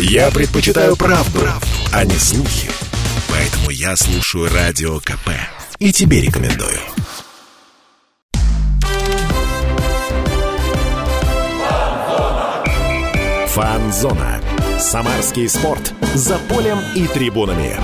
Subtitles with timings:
[0.00, 2.70] Я предпочитаю правду, правду, а не слухи.
[3.28, 5.30] Поэтому я слушаю Радио КП.
[5.80, 6.78] И тебе рекомендую.
[13.48, 14.40] Фанзона.
[14.78, 15.92] Самарский спорт.
[16.14, 17.76] За полем и трибунами.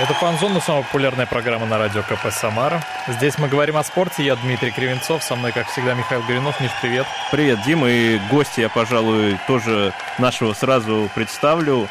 [0.00, 2.82] Это «Фанзона», самая популярная программа на радио КП «Самара».
[3.06, 4.24] Здесь мы говорим о спорте.
[4.24, 5.22] Я Дмитрий Кривенцов.
[5.22, 6.58] Со мной, как всегда, Михаил Горюнов.
[6.58, 7.04] Миш, привет.
[7.30, 7.86] Привет, Дима.
[7.90, 11.86] И гостя я, пожалуй, тоже нашего сразу представлю.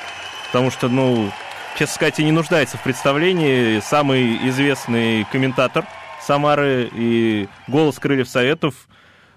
[0.48, 1.30] Потому что, ну,
[1.78, 3.80] честно сказать, и не нуждается в представлении.
[3.80, 5.86] Самый известный комментатор
[6.20, 8.74] Самары и голос Крыльев Советов.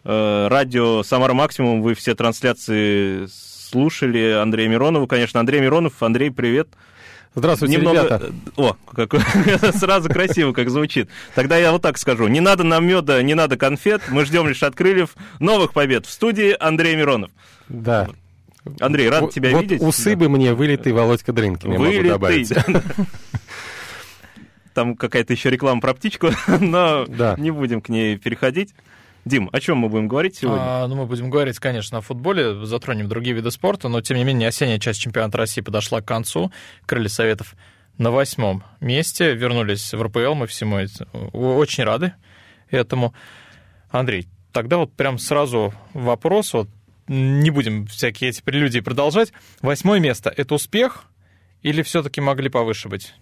[0.04, 1.82] Э, радио «Самара Максимум».
[1.82, 4.32] Вы все трансляции слушали.
[4.32, 5.41] Андрей Миронова, конечно.
[5.41, 6.02] Андрей Миронов.
[6.02, 6.68] Андрей, привет.
[7.34, 8.02] Здравствуйте, Немного...
[8.04, 8.32] ребята.
[8.56, 9.14] О, как...
[9.77, 11.09] сразу красиво как звучит.
[11.34, 12.28] Тогда я вот так скажу.
[12.28, 14.02] Не надо нам меда, не надо конфет.
[14.10, 16.05] Мы ждем лишь от крыльев новых побед.
[16.06, 17.30] В студии Андрей Миронов.
[17.68, 18.08] Да.
[18.80, 19.80] Андрей, рад тебя вот видеть.
[19.82, 22.10] усы бы мне вылитый Володька Дрынкин, я могу Вылитый.
[22.10, 22.53] добавить.
[24.75, 27.34] Там какая-то еще реклама про птичку, но Да.
[27.38, 28.75] не будем к ней переходить.
[29.25, 30.62] Дим, о чем мы будем говорить сегодня?
[30.62, 34.25] А, ну, мы будем говорить, конечно, о футболе, затронем другие виды спорта, но, тем не
[34.25, 36.51] менее, осенняя часть чемпионата России подошла к концу.
[36.87, 37.55] Крылья Советов
[37.98, 40.81] на восьмом месте, вернулись в РПЛ, мы всему
[41.33, 42.15] очень рады
[42.70, 43.15] этому.
[43.91, 46.69] Андрей, тогда вот прям сразу вопрос, вот
[47.06, 49.33] не будем всякие эти прелюдии продолжать.
[49.61, 51.05] Восьмое место— это успех
[51.62, 53.15] или все-таки могли повыше быть?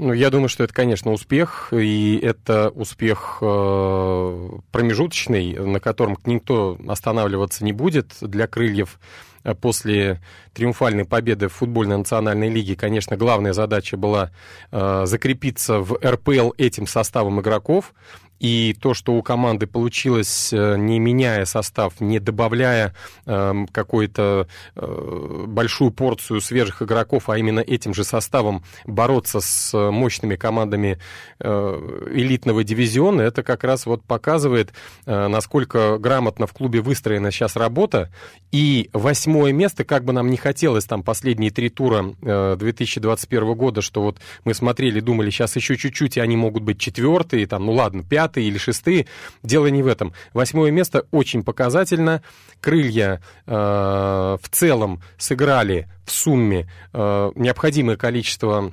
[0.00, 6.78] Ну, я думаю, что это, конечно, успех, и это успех э, промежуточный, на котором никто
[6.88, 8.98] останавливаться не будет для крыльев.
[9.44, 10.22] Э, После
[10.54, 14.30] триумфальной победы в футбольной национальной лиге, конечно, главная задача была
[14.72, 17.92] э, закрепиться в РПЛ этим составом игроков.
[18.40, 22.94] И то, что у команды получилось, э, не меняя состав, не добавляя
[23.26, 29.90] эм, какую-то э, большую порцию свежих игроков, а именно этим же составом бороться с э,
[29.90, 30.98] мощными командами
[31.38, 34.72] э, элитного дивизиона, это как раз вот показывает,
[35.04, 38.10] э, насколько грамотно в клубе выстроена сейчас работа.
[38.52, 43.82] И восьмое место, как бы нам не хотелось там последние три тура э, 2021 года,
[43.82, 47.72] что вот мы смотрели, думали, сейчас еще чуть-чуть, и они могут быть четвертые, там, ну
[47.72, 49.06] ладно, пятые или шестые.
[49.42, 50.12] Дело не в этом.
[50.32, 52.22] Восьмое место очень показательно.
[52.60, 58.72] Крылья э, в целом сыграли в сумме э, необходимое количество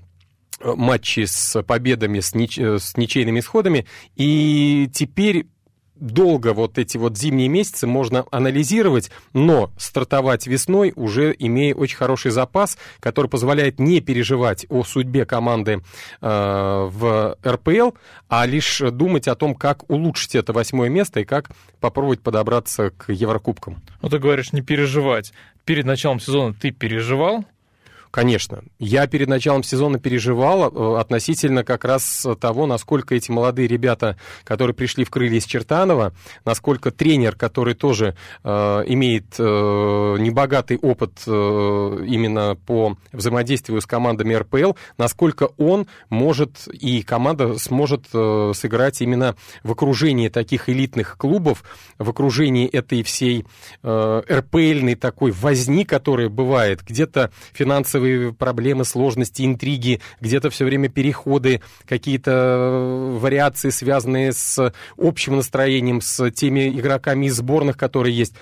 [0.60, 3.88] э, матчей с победами, с, нич- э, с ничейными исходами.
[4.16, 5.48] И теперь
[6.00, 12.32] долго вот эти вот зимние месяцы можно анализировать, но стартовать весной уже имея очень хороший
[12.32, 15.82] запас, который позволяет не переживать о судьбе команды
[16.22, 17.92] э, в РПЛ,
[18.30, 21.50] а лишь думать о том, как улучшить это восьмое место и как
[21.80, 23.82] попробовать подобраться к Еврокубкам.
[24.02, 25.34] Ну, ты говоришь, не переживать.
[25.66, 27.46] Перед началом сезона ты переживал?
[28.12, 28.64] Конечно.
[28.80, 34.74] Я перед началом сезона переживал э, относительно как раз того, насколько эти молодые ребята, которые
[34.74, 36.14] пришли в крылья из Чертанова,
[36.46, 38.50] насколько тренер, который тоже э,
[38.88, 41.32] имеет э, небогатый опыт э,
[42.08, 49.36] именно по взаимодействию с командами РПЛ, насколько он может и команда сможет э, сыграть именно
[49.64, 51.64] в окружении таких элитных клубов,
[51.98, 53.46] в окружении этой всей
[53.84, 58.07] э, РПЛьной такой возни, которая бывает, где-то финансовые
[58.38, 66.30] проблемы, сложности, интриги, где-то все время переходы, какие-то э, вариации, связанные с общим настроением, с
[66.32, 68.34] теми игроками из сборных, которые есть.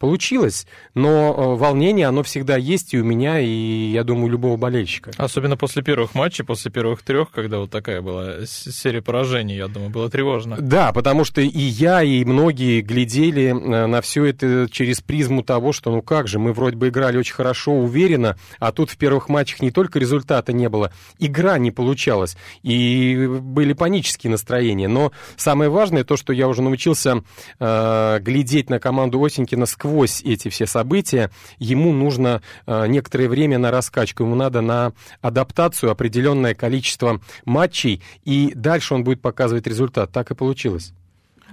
[0.00, 4.56] Получилось, но э, волнение, оно всегда есть и у меня, и, я думаю, у любого
[4.56, 5.10] болельщика.
[5.18, 9.90] Особенно после первых матчей, после первых трех, когда вот такая была серия поражений, я думаю,
[9.90, 10.56] было тревожно.
[10.58, 15.74] Да, потому что и я, и многие глядели э, на все это через призму того,
[15.74, 19.28] что ну как же, мы вроде бы играли очень хорошо, уверенно, а тут в первых
[19.28, 24.88] матчах не только результата не было, игра не получалась, и были панические настроения.
[24.88, 27.22] Но самое важное, то, что я уже научился
[27.58, 29.89] э, глядеть на команду Осенькина сквозь
[30.24, 36.54] эти все события, ему нужно э, некоторое время на раскачку, ему надо на адаптацию определенное
[36.54, 40.12] количество матчей, и дальше он будет показывать результат.
[40.12, 40.92] Так и получилось.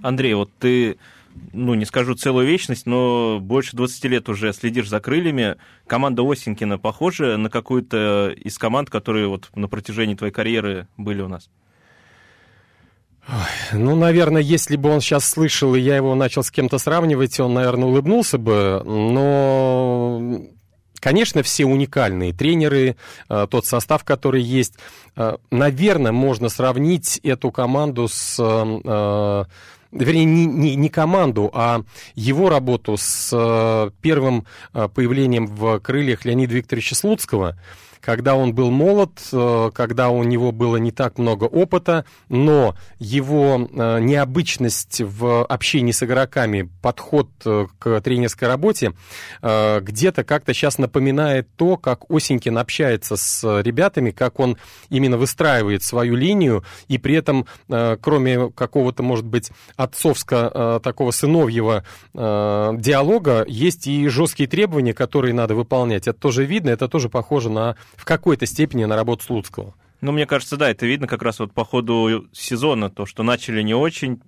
[0.01, 0.97] Андрей, вот ты,
[1.53, 5.55] ну, не скажу целую вечность, но больше 20 лет уже следишь за крыльями.
[5.87, 11.27] Команда Осенькина похожа на какую-то из команд, которые вот на протяжении твоей карьеры были у
[11.27, 11.49] нас?
[13.73, 17.53] Ну, наверное, если бы он сейчас слышал, и я его начал с кем-то сравнивать, он,
[17.53, 20.41] наверное, улыбнулся бы, но...
[20.99, 22.95] Конечно, все уникальные тренеры,
[23.29, 24.73] э, тот состав, который есть.
[25.15, 29.43] Э, Наверное, можно сравнить эту команду с э,
[29.91, 31.81] вернее, не, не, не команду, а
[32.15, 37.55] его работу с первым появлением в крыльях Леонида Викторовича Слуцкого,
[38.01, 43.67] когда он был молод, э, когда у него было не так много опыта, но его
[43.69, 48.93] э, необычность в общении с игроками, подход э, к тренерской работе
[49.41, 54.57] где-то как-то сейчас напоминает то, как Осенькин общается с ребятами, как он
[54.89, 61.83] именно выстраивает свою линию, и при этом, кроме какого-то, может быть, отцовско такого сыновьего
[62.13, 66.07] диалога, есть и жесткие требования, которые надо выполнять.
[66.07, 69.75] Это тоже видно, это тоже похоже на в какой-то степени на работу Слуцкого.
[70.01, 73.61] Ну, мне кажется, да, это видно как раз вот по ходу сезона, то, что начали
[73.61, 74.21] не очень,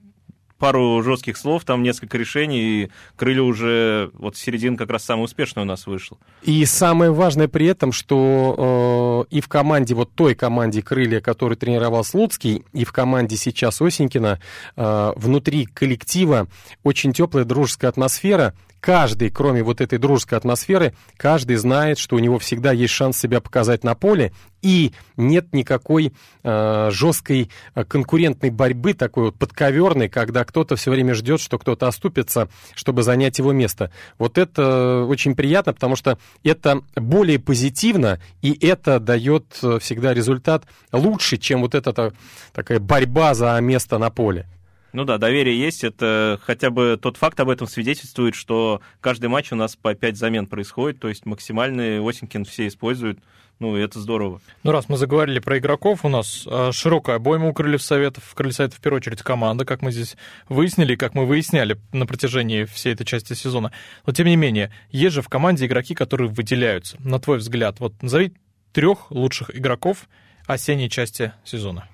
[0.59, 5.63] пару жестких слов, там несколько решений, и крылья уже вот середин как раз самый успешный
[5.63, 6.19] у нас вышел.
[6.43, 11.57] И самое важное при этом, что э, и в команде, вот той команде крылья, которую
[11.57, 14.39] тренировал Слуцкий, и в команде сейчас Осенькина,
[14.75, 16.47] э, внутри коллектива
[16.83, 22.39] очень теплая дружеская атмосфера, каждый, кроме вот этой дружеской атмосферы, каждый знает, что у него
[22.39, 26.13] всегда есть шанс себя показать на поле, и нет никакой
[26.43, 31.87] э, жесткой э, конкурентной борьбы, такой вот подковерной, когда кто-то все время ждет, что кто-то
[31.87, 33.91] оступится, чтобы занять его место.
[34.17, 40.65] Вот это очень приятно, потому что это более позитивно, и это дает э, всегда результат
[40.91, 42.13] лучше, чем вот эта
[42.53, 44.47] такая борьба за место на поле.
[44.91, 45.83] Ну да, доверие есть.
[45.83, 50.17] Это хотя бы тот факт об этом свидетельствует, что каждый матч у нас по 5
[50.17, 53.19] замен происходит, то есть максимальный Осенькин все используют.
[53.59, 54.39] Ну, это здорово.
[54.63, 58.23] Ну, раз мы заговорили про игроков, у нас а, широкая обойма у Крыльев Советов.
[58.25, 60.15] В Крыльев Советов, в первую очередь, команда, как мы здесь
[60.47, 63.73] выяснили, как мы выясняли на протяжении всей этой части сезона.
[64.05, 66.95] Но, тем не менее, есть же в команде игроки, которые выделяются.
[66.99, 68.33] На твой взгляд, вот назови
[68.71, 70.07] трех лучших игроков
[70.47, 71.87] осенней части сезона.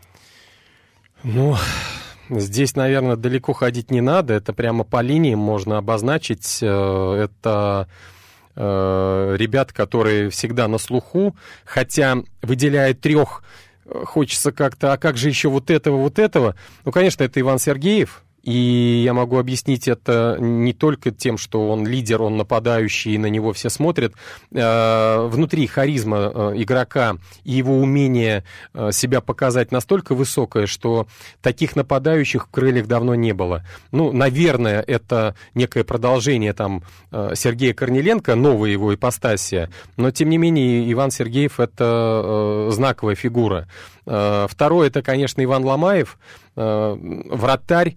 [1.24, 1.56] Ну,
[2.30, 4.34] Здесь, наверное, далеко ходить не надо.
[4.34, 6.60] Это прямо по линии можно обозначить.
[6.62, 7.88] Э, это
[8.56, 13.44] э, ребят, которые всегда на слуху, хотя выделяя трех,
[13.86, 16.56] э, хочется как-то, а как же еще вот этого, вот этого?
[16.84, 21.88] Ну, конечно, это Иван Сергеев, и я могу объяснить это не только тем, что он
[21.88, 24.14] лидер, он нападающий, и на него все смотрят.
[24.54, 28.44] Э, внутри харизма э, игрока и его умение
[28.76, 31.08] э, себя показать настолько высокое, что
[31.42, 33.66] таких нападающих в крыльях давно не было.
[33.92, 36.84] Ну, наверное, это некое продолжение там
[37.34, 43.68] Сергея Корнеленко, новая его ипостасия, но, тем не менее, Иван Сергеев— это знаковая фигура.
[44.06, 46.20] Второе— это, конечно, Иван Ломаев,
[46.56, 47.96] вратарь,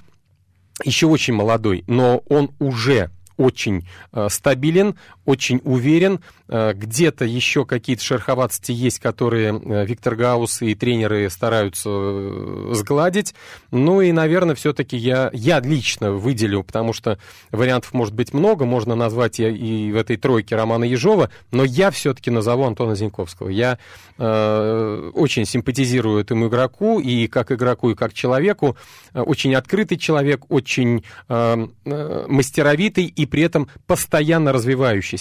[0.84, 4.96] еще очень молодой, но он уже очень э, стабилен,
[5.28, 6.20] очень уверен.
[6.48, 13.34] Э, где-то еще какие-то шероховатости есть, которые э, Виктор Гаус и тренеры стараются э, сгладить.
[13.70, 17.18] Ну и, наверное, все-таки я, я лично выделю, потому что
[17.52, 21.90] вариантов может быть много, можно назвать и, и в этой тройке Романа Ежова, но я
[21.90, 23.50] все-таки назову Антона Зиньковского.
[23.50, 23.78] Я
[24.16, 28.78] э, очень симпатизирую этому игроку, и как игроку, и как человеку.
[29.12, 35.17] Очень открытый человек, очень э, мастеровитый и при этом постоянно развивающийся.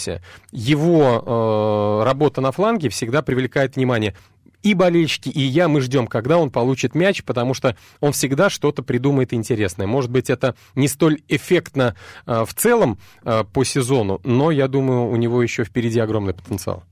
[0.51, 4.15] Его э, работа на фланге всегда привлекает внимание
[4.63, 8.83] и болельщики, и я, мы ждем, когда он получит мяч, потому что он всегда что-то
[8.83, 9.87] придумает интересное.
[9.87, 11.95] Может быть, это не столь эффектно
[12.25, 16.83] э, в целом э, по сезону, но я думаю, у него еще впереди огромный потенциал.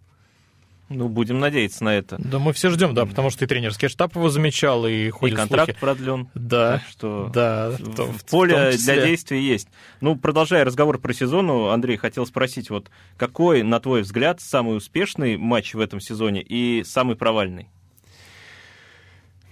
[0.95, 2.15] Ну, будем надеяться на это.
[2.19, 5.37] Да, мы все ждем, да, потому что и тренерский штаб его замечал, и ходит И
[5.37, 5.79] контракт слухи.
[5.79, 6.29] продлен.
[6.33, 7.71] Да, так что да.
[7.71, 9.67] В, в, в поле для действий есть.
[9.99, 15.35] Ну, продолжая разговор про сезон, Андрей, хотел спросить, вот какой, на твой взгляд, самый успешный
[15.35, 17.67] матч в этом сезоне и самый провальный?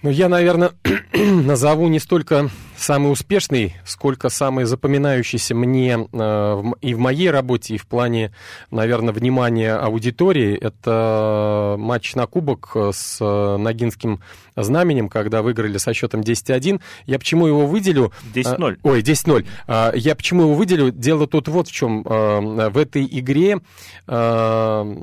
[0.00, 0.72] Ну, я, наверное,
[1.14, 2.50] назову не столько
[2.84, 8.32] самый успешный, сколько самый запоминающийся мне э, и в моей работе, и в плане,
[8.70, 10.56] наверное, внимания аудитории.
[10.56, 14.20] Это матч на кубок с э, Ногинским
[14.56, 16.80] знаменем, когда выиграли со счетом 10-1.
[17.06, 18.12] Я почему его выделю?
[18.34, 18.72] 10-0.
[18.72, 19.46] Э, ой, 10-0.
[19.66, 20.90] Э, я почему его выделю?
[20.90, 22.04] Дело тут вот в чем.
[22.06, 23.60] Э, в этой игре
[24.06, 24.96] э,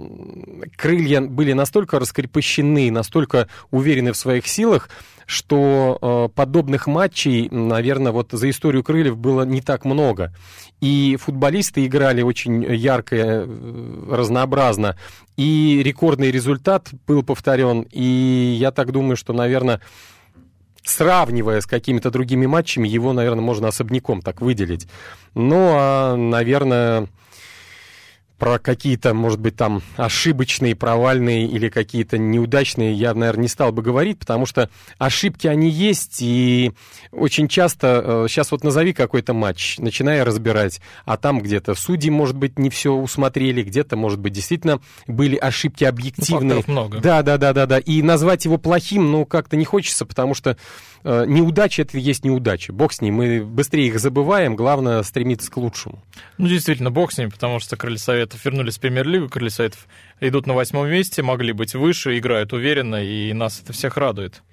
[0.77, 4.89] крылья были настолько раскрепощены, настолько уверены в своих силах,
[5.25, 10.33] что э, подобных матчей, наверное, вот за историю крыльев было не так много.
[10.81, 14.97] И футболисты играли очень ярко, э, разнообразно.
[15.37, 17.85] И рекордный результат был повторен.
[17.91, 19.81] И я так думаю, что, наверное,
[20.83, 24.87] сравнивая с какими-то другими матчами, его, наверное, можно особняком так выделить.
[25.35, 27.07] Ну, а, наверное,
[28.41, 33.83] про какие-то, может быть, там ошибочные, провальные или какие-то неудачные я, наверное, не стал бы
[33.83, 34.67] говорить, потому что
[34.98, 36.71] ошибки они есть, и
[37.12, 42.36] очень часто, сейчас э, вот назови какой-то матч, начиная разбирать, а там где-то судьи, может
[42.36, 46.63] быть, не все усмотрели, где-то, может быть, действительно были ошибки объективные.
[46.65, 47.00] Ну, много.
[47.00, 47.77] Да, да, да, да, да.
[47.77, 50.57] И назвать его плохим, ну, как-то не хочется, потому что
[51.03, 52.74] э, неудача это есть неудача.
[52.74, 56.03] Бог с ней, мы быстрее их забываем, главное стремиться к лучшему.
[56.39, 58.00] Ну, действительно, бог с ним, потому что Крылья
[58.31, 59.88] Советов вернулись в Премьер-лигу, Крылья Советов
[60.21, 64.43] идут на восьмом месте, могли быть выше, играют уверенно, и нас это всех радует.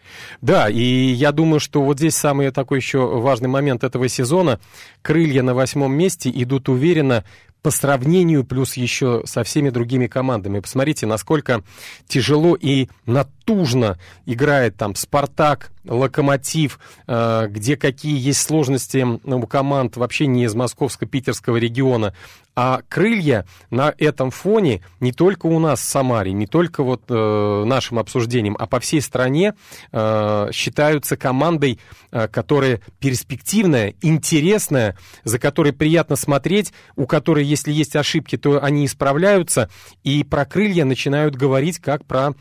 [0.40, 4.58] Да, и я думаю, что вот здесь самый такой еще важный момент этого сезона.
[5.02, 7.24] Крылья на восьмом месте идут уверенно,
[7.62, 10.60] по сравнению плюс еще со всеми другими командами.
[10.60, 11.62] Посмотрите, насколько
[12.06, 20.26] тяжело и натужно играет там «Спартак», «Локомотив», э, где какие есть сложности у команд вообще
[20.26, 22.14] не из московско-питерского региона.
[22.54, 27.64] А крылья на этом фоне не только у нас в Самаре, не только вот э,
[27.64, 29.54] нашим обсуждением, а по всей стране
[29.92, 37.96] э, считаются командой, э, которая перспективная, интересная, за которой приятно смотреть, у которой, если есть
[37.96, 39.70] ошибки, то они исправляются,
[40.04, 42.34] и про крылья начинают говорить как про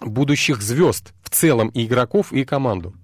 [0.00, 2.94] будущих звезд в целом и игроков, и команду.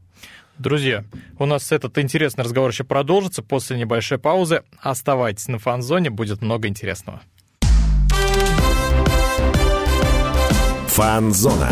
[0.58, 1.04] Друзья,
[1.38, 4.62] у нас этот интересный разговор еще продолжится после небольшой паузы.
[4.80, 7.20] Оставайтесь на фан-зоне, будет много интересного.
[10.96, 11.68] Фан-зона.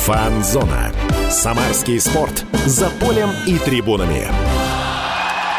[0.00, 0.92] Фан-зона.
[1.30, 2.44] Самарский спорт.
[2.66, 4.28] За полем и трибунами.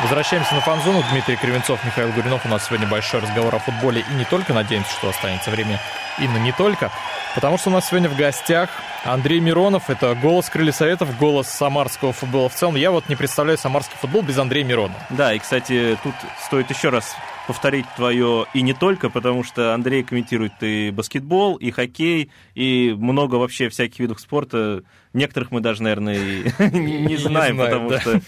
[0.04, 1.04] Возвращаемся на фан-зону.
[1.12, 2.46] Дмитрий Кривенцов, Михаил Гуринов.
[2.46, 4.06] У нас сегодня большой разговор о футболе.
[4.12, 5.80] И не только, надеемся, что останется время
[6.20, 6.92] и на не только.
[7.36, 8.70] Потому что у нас сегодня в гостях
[9.04, 9.90] Андрей Миронов.
[9.90, 12.76] Это голос Крылья Советов, голос самарского футбола в целом.
[12.76, 15.00] Я вот не представляю самарский футбол без Андрея Миронова.
[15.10, 16.14] Да, и, кстати, тут
[16.46, 17.16] стоит еще раз
[17.48, 23.36] повторить твое и не только, потому что Андрей комментирует и баскетбол, и хоккей, и много
[23.36, 24.84] вообще всяких видов спорта.
[25.14, 26.18] Некоторых мы даже, наверное,
[26.60, 28.22] не знаем, потому что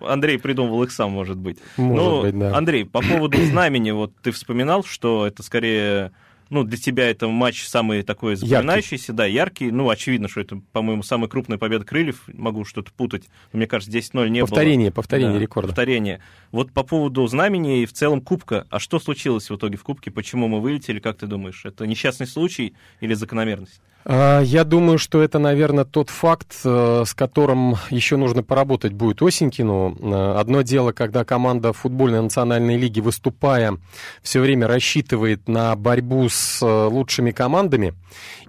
[0.00, 1.58] Андрей придумывал их сам, может быть.
[1.76, 2.56] Может ну, быть, да.
[2.56, 6.12] Андрей, по поводу знамени, вот ты вспоминал, что это скорее
[6.52, 9.16] ну, для тебя это матч самый такой запоминающийся, яркий.
[9.16, 9.70] да, яркий.
[9.70, 12.24] Ну, очевидно, что это, по-моему, самая крупная победа крыльев.
[12.26, 13.24] Могу что-то путать.
[13.52, 14.44] Но, мне кажется, 10-0 не повторение, было.
[14.44, 15.68] Повторение, повторение да, рекорда.
[15.68, 16.20] Повторение.
[16.50, 18.66] Вот по поводу знамени и в целом Кубка.
[18.68, 20.10] А что случилось в итоге в Кубке?
[20.10, 21.64] Почему мы вылетели, как ты думаешь?
[21.64, 23.80] Это несчастный случай или закономерность?
[24.04, 29.22] А, я думаю, что это, наверное, тот факт, э, с которым еще нужно поработать будет
[29.22, 29.96] Осенькину.
[30.00, 33.78] Э, одно дело, когда команда футбольной национальной лиги, выступая,
[34.22, 37.94] все время рассчитывает на борьбу с э, лучшими командами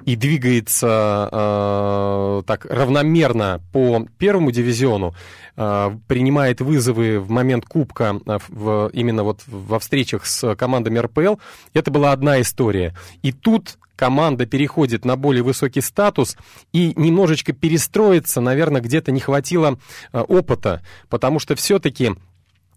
[0.05, 5.13] и двигается э, так равномерно по первому дивизиону,
[5.55, 8.19] э, принимает вызовы в момент Кубка
[8.49, 11.35] в, именно вот во встречах с командами РПЛ,
[11.73, 12.95] это была одна история.
[13.21, 16.35] И тут команда переходит на более высокий статус
[16.71, 19.77] и немножечко перестроиться, наверное, где-то не хватило
[20.11, 22.13] э, опыта, потому что все-таки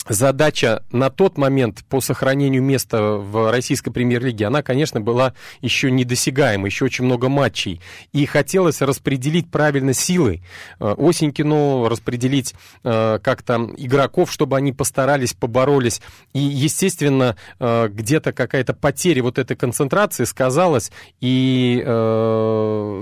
[0.08, 6.66] задача на тот момент по сохранению места в российской премьер-лиге, она, конечно, была еще недосягаема,
[6.66, 7.80] еще очень много матчей.
[8.12, 10.42] И хотелось распределить правильно силы.
[10.80, 16.00] Э, Осенькину распределить э, как-то игроков, чтобы они постарались, поборолись.
[16.32, 21.82] И, естественно, э, где-то какая-то потеря вот этой концентрации сказалась, и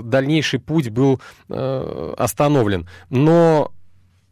[0.05, 2.87] дальнейший путь был остановлен.
[3.09, 3.71] Но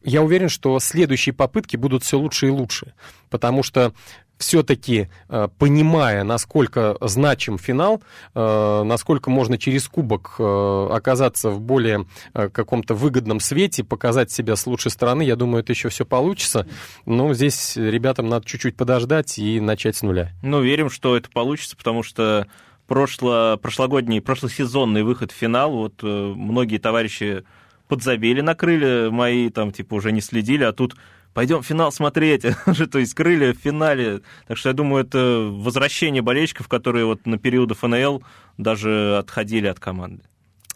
[0.03, 2.93] я уверен, что следующие попытки будут все лучше и лучше,
[3.29, 3.93] потому что
[4.38, 8.01] все-таки, э, понимая, насколько значим финал,
[8.36, 14.65] э, насколько можно через кубок э, оказаться в более каком-то выгодном свете, показать себя с
[14.67, 16.67] лучшей стороны, я думаю, это еще все получится.
[17.05, 20.31] Но здесь ребятам надо чуть-чуть подождать и начать с нуля.
[20.41, 22.48] Ну, верим, что это получится, потому что
[22.88, 27.45] прошло, прошлогодний, прошлосезонный выход в финал, вот многие товарищи
[27.94, 30.96] подзабили на крылья мои, там, типа, уже не следили, а тут
[31.36, 32.42] пойдем финал смотреть,
[32.92, 34.22] то есть крылья в финале.
[34.48, 38.24] Так что я думаю, это возвращение болельщиков, которые вот на периоды ФНЛ
[38.58, 40.24] даже отходили от команды.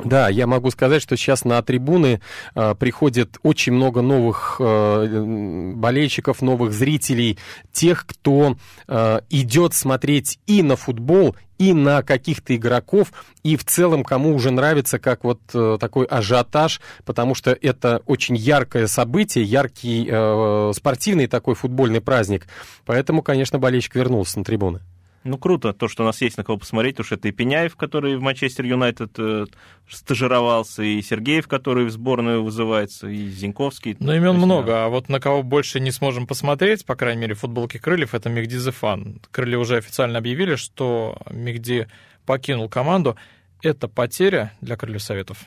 [0.04, 2.22] Да, я могу сказать, что сейчас на трибуны
[2.54, 7.40] э, приходит очень много новых э, болельщиков, новых зрителей,
[7.72, 13.12] тех, кто э, идет смотреть и на футбол, и на каких-то игроков,
[13.42, 18.36] и в целом кому уже нравится как вот э, такой ажиотаж, потому что это очень
[18.36, 22.46] яркое событие, яркий э, спортивный такой футбольный праздник.
[22.86, 24.82] Поэтому, конечно, болельщик вернулся на трибуны.
[25.24, 27.76] Ну, круто, то, что у нас есть на кого посмотреть, потому что это и Пеняев,
[27.76, 29.46] который в Манчестер Юнайтед э,
[29.90, 33.98] стажировался, и Сергеев, который в сборную вызывается, и Зиньковский.
[34.00, 34.86] Ну, имен есть, много, да.
[34.86, 38.56] а вот на кого больше не сможем посмотреть, по крайней мере, футболки Крыльев, это Мехди
[38.56, 39.20] Зефан.
[39.32, 41.88] Крылья уже официально объявили, что Мехди
[42.26, 43.18] покинул команду.
[43.62, 45.40] Это потеря для Крыльев Советов?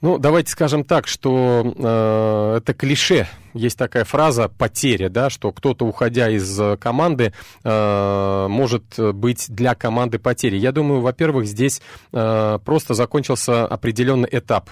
[0.00, 3.26] Ну, давайте скажем так, что э, это клише.
[3.52, 7.32] Есть такая фраза «потеря», да, что кто-то, уходя из команды,
[7.64, 10.60] э, может быть для команды потерей.
[10.60, 14.70] Я думаю, во-первых, здесь э, просто закончился определенный этап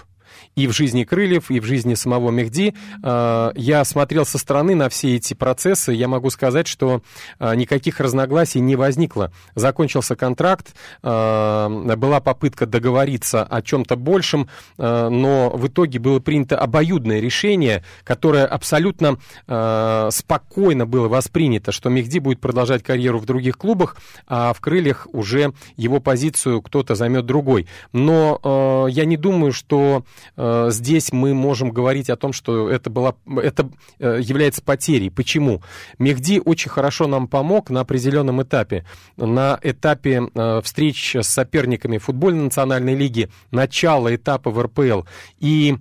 [0.55, 2.73] и в жизни Крыльев, и в жизни самого Мехди.
[3.03, 7.01] А, я смотрел со стороны на все эти процессы, я могу сказать, что
[7.39, 9.31] а, никаких разногласий не возникло.
[9.55, 17.19] Закончился контракт, а, была попытка договориться о чем-то большем, но в итоге было принято обоюдное
[17.19, 24.53] решение, которое абсолютно спокойно было воспринято, что Мехди будет продолжать карьеру в других клубах, а
[24.53, 27.67] в Крыльях уже его позицию кто-то займет другой.
[27.93, 30.03] Но я не думаю, что
[30.35, 33.69] Э, здесь мы можем говорить о том, что это, была, это
[33.99, 35.09] э, является потерей.
[35.09, 35.61] Почему?
[35.99, 38.85] Мехди очень хорошо нам помог на определенном этапе.
[39.15, 45.01] На этапе э, встреч с соперниками футбольной национальной лиги, начала этапа в РПЛ.
[45.39, 45.77] И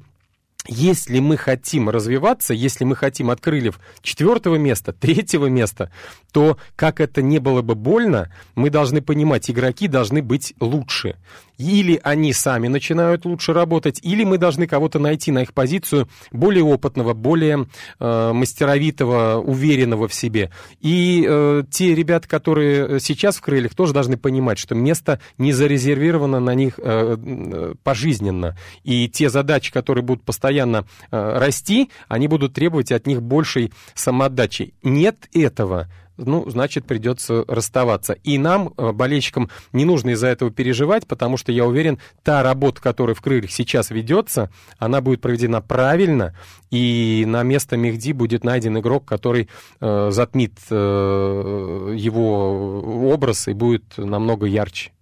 [0.68, 5.90] если мы хотим развиваться, если мы хотим от крыльев четвертого места, третьего места,
[6.32, 11.16] то, как это не было бы больно, мы должны понимать, игроки должны быть лучше.
[11.58, 16.64] Или они сами начинают лучше работать, или мы должны кого-то найти на их позицию более
[16.64, 17.66] опытного, более
[17.98, 20.50] э, мастеровитого, уверенного в себе.
[20.80, 26.40] И э, те ребята, которые сейчас в крыльях, тоже должны понимать, что место не зарезервировано
[26.40, 28.56] на них э, э, пожизненно.
[28.84, 34.74] И те задачи, которые будут постоянно э, расти, они будут требовать от них большей самоотдачи.
[34.82, 38.14] Нет этого ну, значит, придется расставаться.
[38.24, 42.80] И нам, э, болельщикам, не нужно из-за этого переживать, потому что, я уверен, та работа,
[42.80, 46.34] которая в крыльях сейчас ведется, она будет проведена правильно,
[46.70, 49.48] и на место Мехди будет найден игрок, который
[49.80, 54.92] э, затмит э, его образ и будет намного ярче.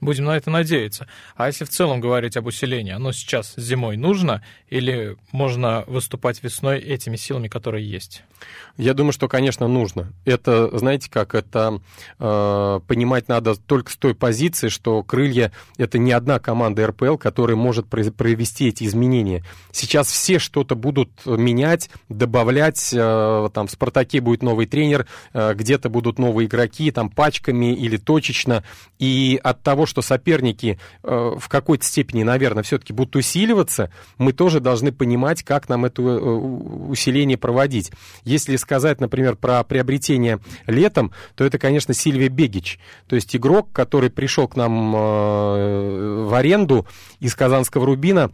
[0.00, 1.06] Будем на это надеяться.
[1.36, 6.78] А если в целом говорить об усилении, оно сейчас зимой нужно или можно выступать весной
[6.78, 8.22] этими силами, которые есть?
[8.78, 10.12] Я думаю, что, конечно, нужно.
[10.24, 11.80] Это, знаете как, это
[12.18, 17.56] э, понимать надо только с той позиции, что крылья— это не одна команда РПЛ, которая
[17.56, 19.44] может провести эти изменения.
[19.70, 25.90] Сейчас все что-то будут менять, добавлять, э, там в «Спартаке» будет новый тренер, э, где-то
[25.90, 28.64] будут новые игроки, там пачками или точечно,
[28.98, 34.60] и от того, что соперники э, в какой-то степени, наверное, все-таки будут усиливаться, мы тоже
[34.60, 37.92] должны понимать, как нам это э, усиление проводить.
[38.24, 42.78] Если сказать, например, про приобретение летом, то это, конечно, Сильвия Бегич.
[43.08, 46.86] То есть игрок, который пришел к нам э, в аренду
[47.18, 48.30] из Казанского Рубина,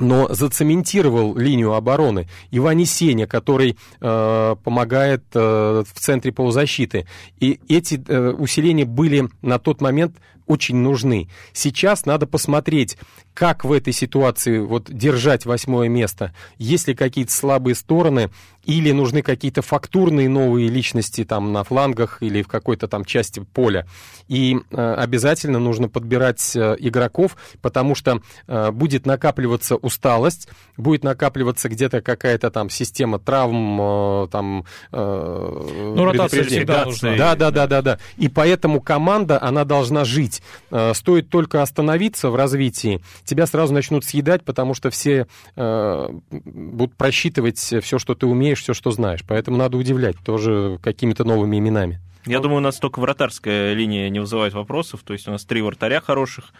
[0.00, 2.28] но зацементировал линию обороны.
[2.50, 7.06] Ивани Сеня, который э, помогает э, в центре полузащиты.
[7.38, 11.28] И эти э, усиления были на тот момент очень нужны.
[11.52, 12.96] Сейчас надо посмотреть,
[13.34, 16.34] как в этой ситуации вот держать восьмое место.
[16.58, 18.30] Есть ли какие-то слабые стороны,
[18.64, 23.86] или нужны какие-то фактурные новые личности там на флангах или в какой-то там части поля.
[24.28, 31.68] И э, обязательно нужно подбирать э, игроков, потому что э, будет накапливаться усталость, будет накапливаться
[31.68, 34.64] где-то какая-то там система травм, э, там...
[34.92, 37.16] Э, ну, ротация всегда да, нужна.
[37.16, 37.98] Да, да, да, да, да.
[38.16, 40.33] И поэтому команда, она должна жить.
[40.70, 46.96] Э, стоит только остановиться в развитии, тебя сразу начнут съедать, потому что все э, будут
[46.96, 49.24] просчитывать все, что ты умеешь, все, что знаешь.
[49.26, 52.00] Поэтому надо удивлять тоже какими-то новыми именами.
[52.26, 55.02] Я думаю, у нас только вратарская линия не вызывает вопросов.
[55.04, 56.52] То есть у нас три вратаря хороших.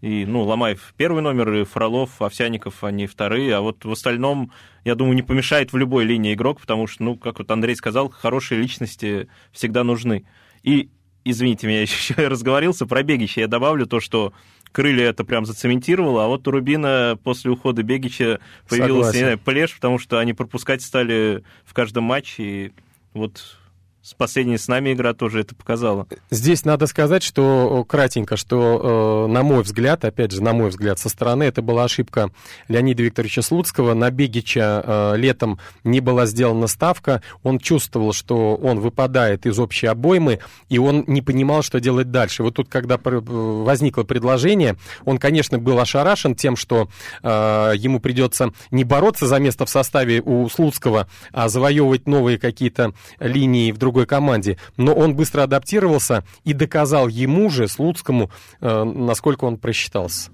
[0.00, 3.54] И, ну, Ломаев первый номер, и Фролов, Овсяников, они вторые.
[3.54, 4.52] А вот в остальном,
[4.84, 8.10] я думаю, не помешает в любой линии игрок, потому что, ну, как вот Андрей сказал,
[8.10, 10.26] хорошие личности всегда нужны.
[10.64, 10.90] И,
[11.24, 13.40] извините меня, еще разговорился, про Бегича.
[13.40, 14.32] Я добавлю то, что
[14.72, 19.74] крылья это прям зацементировало, а вот у Рубина после ухода Бегича появился не знаю, плешь,
[19.74, 22.72] потому что они пропускать стали в каждом матче, и
[23.12, 23.58] вот
[24.02, 26.08] с последней с нами игра тоже это показала.
[26.30, 30.98] Здесь надо сказать, что кратенько, что, э, на мой взгляд, опять же, на мой взгляд,
[30.98, 32.32] со стороны, это была ошибка
[32.66, 33.94] Леонида Викторовича Слуцкого.
[33.94, 37.22] На Бегича э, летом не была сделана ставка.
[37.44, 42.42] Он чувствовал, что он выпадает из общей обоймы, и он не понимал, что делать дальше.
[42.42, 46.88] Вот тут, когда возникло предложение, он, конечно, был ошарашен тем, что
[47.22, 52.94] э, ему придется не бороться за место в составе у Слуцкого, а завоевывать новые какие-то
[53.20, 58.84] линии в другом другой команде, но он быстро адаптировался и доказал ему же, Слуцкому, э,
[58.84, 60.30] насколько он просчитался.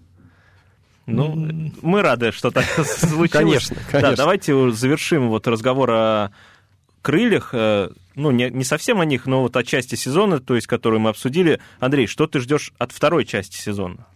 [1.07, 1.35] Ну,
[1.83, 3.31] мы рады, что так случилось.
[3.31, 4.11] Конечно, конечно.
[4.11, 6.31] Да, давайте завершим вот разговор о
[7.03, 10.69] крыльях, э, ну, не, не совсем о них, но вот о части сезона, то есть,
[10.69, 11.59] которую мы обсудили.
[11.81, 14.07] Андрей, что ты ждешь от второй части сезона?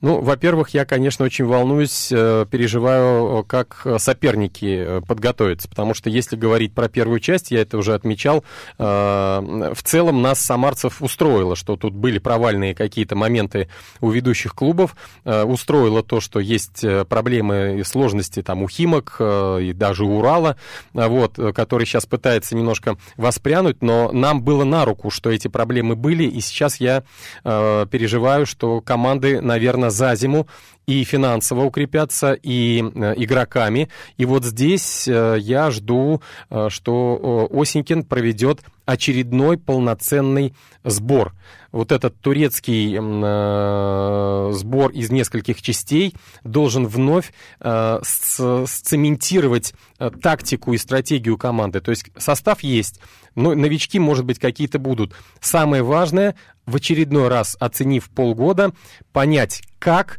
[0.00, 6.36] Ну, во-первых, я, конечно, очень волнуюсь, э, переживаю, как соперники э, подготовятся, потому что если
[6.36, 8.44] говорить про первую часть, я это уже отмечал,
[8.78, 13.68] э, в целом нас, самарцев, устроило, что тут были провальные какие-то моменты
[14.00, 20.04] у ведущих клубов, устроило то, что есть проблемы и сложности там у Химок и даже
[20.04, 20.56] у Урала,
[20.92, 26.24] вот, который сейчас пытается немножко воспрянуть, но нам было на руку, что эти проблемы были,
[26.24, 27.02] и сейчас я
[27.42, 30.46] переживаю, что команды, наверное, за зиму
[30.88, 33.90] и финансово укрепятся, и э, игроками.
[34.16, 41.34] И вот здесь э, я жду, э, что Осенькин проведет очередной полноценный сбор.
[41.72, 49.74] Вот этот турецкий э, сбор из нескольких частей должен вновь э, сцементировать
[50.22, 51.82] тактику и стратегию команды.
[51.82, 52.98] То есть состав есть,
[53.34, 55.12] но новички, может быть, какие-то будут.
[55.38, 58.72] Самое важное, в очередной раз, оценив полгода,
[59.12, 60.18] понять, как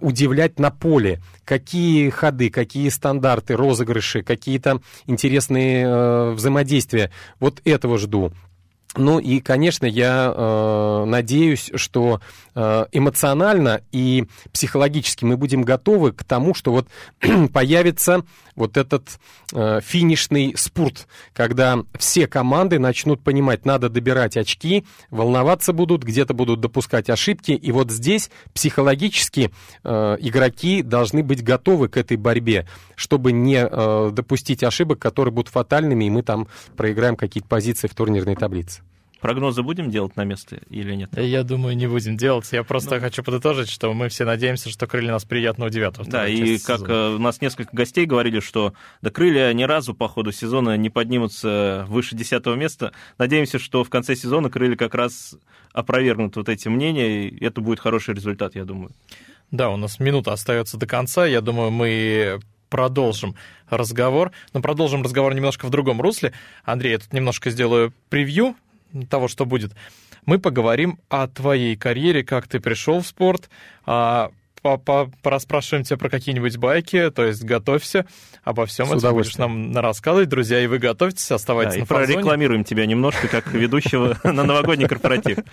[0.00, 1.20] удивлять на поле.
[1.44, 7.10] Какие ходы, какие стандарты, розыгрыши, какие-то интересные э, взаимодействия.
[7.38, 8.32] Вот этого жду.
[8.96, 12.20] Ну и, конечно, я э, надеюсь, что
[12.56, 16.88] э, эмоционально и психологически мы будем готовы к тому, что вот
[17.52, 18.24] появится
[18.56, 19.20] вот этот
[19.52, 26.60] э, финишный спорт, когда все команды начнут понимать, надо добирать очки, волноваться будут, где-то будут
[26.60, 29.52] допускать ошибки, и вот здесь психологически
[29.84, 35.48] э, игроки должны быть готовы к этой борьбе, чтобы не э, допустить ошибок, которые будут
[35.48, 38.79] фатальными, и мы там проиграем какие-то позиции в турнирной таблице.
[39.20, 41.10] Прогнозы будем делать на место или нет?
[41.16, 42.48] Я думаю, не будем делать.
[42.52, 43.00] Я просто ну.
[43.00, 45.96] хочу подытожить, что мы все надеемся, что крылья нас приятно удивят.
[46.06, 46.92] Да, и как сезона.
[46.92, 50.88] Э, у нас несколько гостей говорили, что да крылья ни разу по ходу сезона не
[50.88, 52.92] поднимутся выше десятого места.
[53.18, 55.36] Надеемся, что в конце сезона крылья как раз
[55.72, 58.90] опровергнут вот эти мнения, и это будет хороший результат, я думаю.
[59.50, 61.26] Да, у нас минута остается до конца.
[61.26, 63.34] Я думаю, мы продолжим
[63.68, 64.32] разговор.
[64.54, 66.32] Но продолжим разговор немножко в другом русле.
[66.64, 68.54] Андрей, я тут немножко сделаю превью
[69.08, 69.72] того, что будет,
[70.26, 73.48] мы поговорим о твоей карьере, как ты пришел в спорт,
[73.86, 74.30] а,
[74.62, 78.06] пораспрашиваем тебя про какие-нибудь байки, то есть готовься,
[78.44, 82.14] обо всем это будешь нам рассказывать, друзья, и вы готовьтесь, оставайтесь да, на и фанзоне.
[82.14, 85.38] прорекламируем тебя немножко, как ведущего на новогодний корпоратив.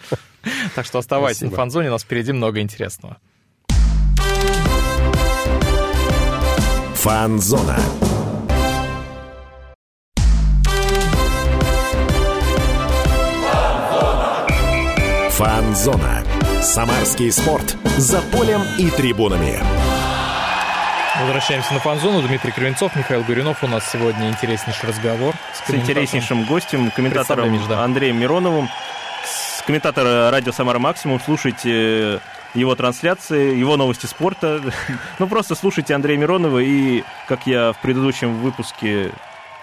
[0.76, 3.18] Так что оставайтесь на фанзоне, у нас впереди много интересного.
[6.96, 7.78] Фанзона.
[15.38, 16.24] Фанзона.
[16.64, 17.78] Самарский спорт.
[17.98, 19.60] За полем и трибунами.
[21.22, 22.28] Возвращаемся на фан-зону.
[22.28, 23.64] Дмитрий Кривенцов, Михаил Гуринов.
[23.64, 28.68] У нас сегодня интереснейший разговор с, с интереснейшим гостем, комментатором Андреем Мироновым.
[29.26, 31.22] С комментатора радио «Самара Максимум».
[31.24, 32.20] Слушайте
[32.56, 34.60] его трансляции, его новости спорта.
[35.20, 36.58] ну, просто слушайте Андрея Миронова.
[36.58, 39.12] И, как я в предыдущем выпуске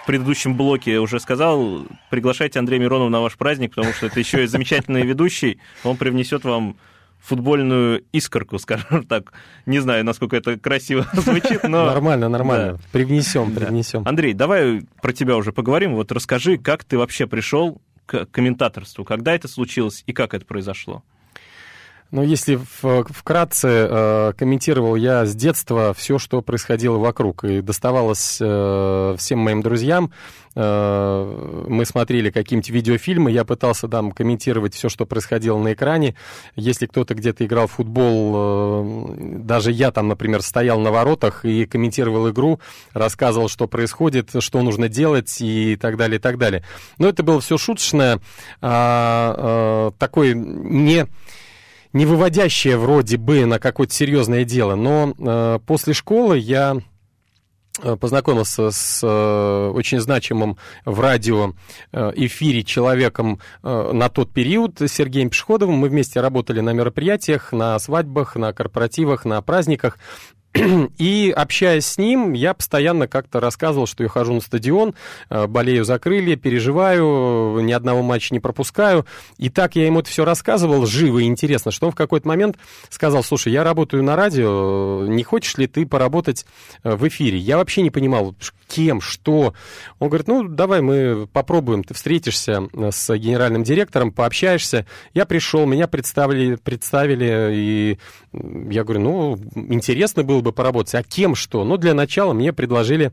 [0.05, 4.43] в предыдущем блоке уже сказал, приглашайте Андрея Миронова на ваш праздник, потому что это еще
[4.43, 5.59] и замечательный ведущий.
[5.83, 6.77] Он привнесет вам
[7.23, 9.33] футбольную искорку, скажем так.
[9.65, 11.87] Не знаю, насколько это красиво звучит, но...
[11.87, 12.73] Нормально, нормально.
[12.73, 12.79] Да.
[12.91, 14.03] Привнесем, привнесем.
[14.03, 14.11] Да.
[14.11, 15.95] Андрей, давай про тебя уже поговорим.
[15.95, 21.03] Вот расскажи, как ты вообще пришел к комментаторству, когда это случилось и как это произошло?
[22.11, 22.59] Ну, если
[23.09, 29.63] вкратце, э, комментировал я с детства все, что происходило вокруг, и доставалось э, всем моим
[29.63, 30.11] друзьям.
[30.55, 36.15] Э, мы смотрели какие-нибудь видеофильмы, я пытался там комментировать все, что происходило на экране.
[36.55, 42.29] Если кто-то где-то играл в футбол, даже я там, например, стоял на воротах и комментировал
[42.29, 42.59] игру,
[42.93, 46.63] рассказывал, что происходит, что нужно делать и так далее, и так далее.
[46.99, 48.19] Но это было все шуточное,
[48.61, 51.07] а, такой не
[51.95, 56.75] не выводящее вроде бы на какое-то серьезное дело, но э, после школы я
[57.81, 61.53] э, познакомился с э, очень значимым в радио
[61.93, 65.75] э, эфире человеком э, на тот период, Сергеем Пешходовым.
[65.75, 69.97] Мы вместе работали на мероприятиях, на свадьбах, на корпоративах, на праздниках.
[70.97, 74.95] И общаясь с ним, я постоянно как-то рассказывал, что я хожу на стадион,
[75.29, 79.05] э, болею за крылья, переживаю, ни одного матча не пропускаю.
[79.37, 82.57] И так я ему это все рассказывал, живо и интересно, что он в какой-то момент
[82.89, 86.45] сказал, слушай, я работаю на радио, не хочешь ли ты поработать
[86.83, 87.37] э, в эфире?
[87.37, 88.35] Я вообще не понимал,
[88.67, 89.53] кем, что.
[89.99, 94.85] Он говорит, ну, давай мы попробуем, ты встретишься э, с генеральным директором, пообщаешься.
[95.13, 97.99] Я пришел, меня представили, представили, и
[98.69, 100.95] я говорю, ну, интересно было бы поработать.
[100.95, 101.65] А кем что?
[101.65, 103.11] Ну, для начала мне предложили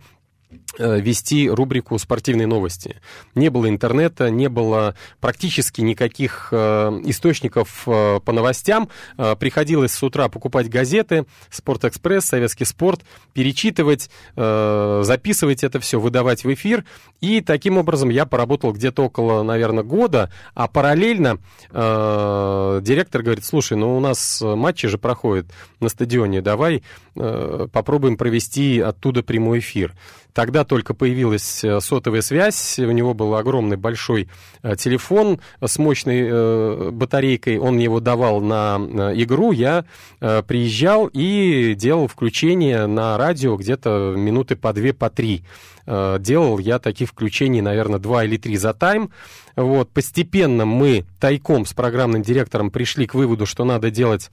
[0.78, 2.96] вести рубрику «Спортивные новости».
[3.34, 6.56] Не было интернета, не было практически никаких э,
[7.04, 8.88] источников э, по новостям.
[9.18, 13.02] Э, приходилось с утра покупать газеты, «Спортэкспресс», «Советский спорт»,
[13.34, 16.84] перечитывать, э, записывать это все, выдавать в эфир.
[17.20, 21.38] И таким образом я поработал где-то около, наверное, года, а параллельно
[21.70, 25.46] э, директор говорит, слушай, ну у нас матчи же проходят
[25.80, 26.82] на стадионе, давай
[27.14, 29.94] э, попробуем провести оттуда прямой эфир.
[30.34, 34.30] Тогда только появилась э, сотовая связь, у него был огромный большой
[34.62, 38.76] э, телефон с мощной э, батарейкой, он мне его давал на
[39.14, 39.84] игру, я
[40.20, 45.44] приезжал и делал включение на радио где-то минуты по две, по три.
[45.86, 49.10] Делал я таких включений, наверное, два или три за тайм.
[49.56, 54.30] Вот, постепенно мы тайком с программным директором пришли к выводу, что надо делать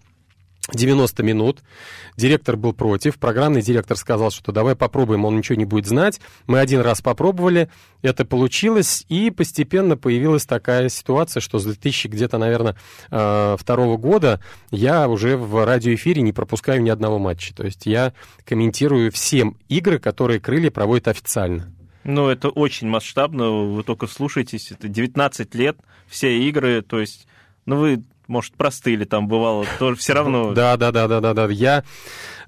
[0.73, 1.59] 90 минут.
[2.15, 3.17] Директор был против.
[3.17, 6.19] Программный директор сказал, что давай попробуем, он ничего не будет знать.
[6.47, 7.69] Мы один раз попробовали,
[8.01, 12.75] это получилось, и постепенно появилась такая ситуация, что с 2000 где-то, наверное,
[13.11, 14.39] э, второго года
[14.71, 17.55] я уже в радиоэфире не пропускаю ни одного матча.
[17.55, 18.13] То есть я
[18.45, 21.73] комментирую все игры, которые крылья проводят официально.
[22.03, 25.77] Ну, это очень масштабно, вы только слушаетесь, это 19 лет,
[26.07, 27.27] все игры, то есть,
[27.65, 30.53] ну, вы может, простыли там бывало, тоже все равно.
[30.59, 31.47] Да, да, да, да, да, да.
[31.47, 31.83] Я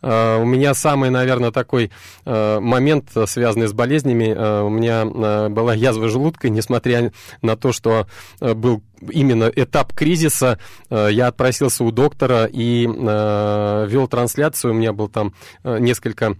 [0.01, 1.91] Uh, у меня самый, наверное, такой
[2.25, 4.33] uh, момент, связанный с болезнями.
[4.63, 5.05] У меня
[5.49, 7.11] была язва желудка, несмотря
[7.43, 8.07] на то, что
[8.39, 10.57] был именно этап кризиса.
[10.89, 14.71] Я отпросился у доктора и вел трансляцию.
[14.71, 16.35] У меня был там несколько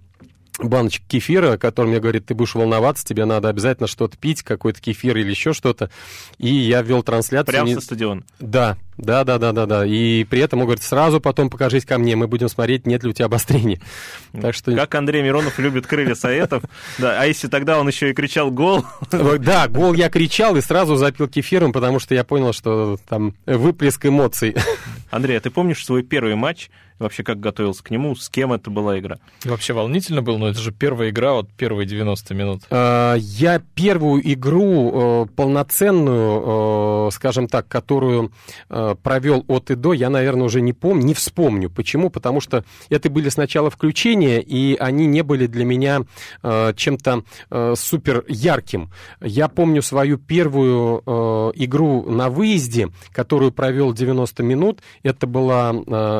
[0.62, 5.16] баночек кефира, который мне говорит, ты будешь волноваться, тебе надо обязательно что-то пить, какой-то кефир
[5.16, 5.90] или еще что-то.
[6.38, 7.52] И я вел трансляцию.
[7.52, 8.22] Прямо со стадиона?
[8.40, 9.86] Да, да, да, да, да, да.
[9.86, 13.10] И при этом он говорит, сразу потом покажись ко мне, мы будем смотреть, нет ли
[13.10, 13.80] у тебя обострений.
[14.40, 14.74] Так что...
[14.74, 16.62] Как Андрей Миронов любит крылья советов.
[16.98, 18.84] Да, а если тогда он еще и кричал гол?
[19.10, 24.06] Да, гол я кричал и сразу запил кефиром, потому что я понял, что там выплеск
[24.06, 24.54] эмоций.
[25.10, 26.70] Андрей, а ты помнишь свой первый матч
[27.02, 29.18] вообще как готовился к нему, с кем это была игра?
[29.44, 32.62] Вообще волнительно было, но это же первая игра, вот первые 90 минут.
[32.70, 38.32] А, я первую игру э, полноценную, э, скажем так, которую
[38.70, 41.70] э, провел от и до, я, наверное, уже не помню, не вспомню.
[41.70, 42.10] Почему?
[42.10, 46.02] Потому что это были сначала включения, и они не были для меня
[46.42, 47.22] чем-то
[47.74, 48.90] супер ярким.
[49.20, 54.80] Я помню свою первую игру на выезде, которую провел 90 минут.
[55.02, 55.70] Это была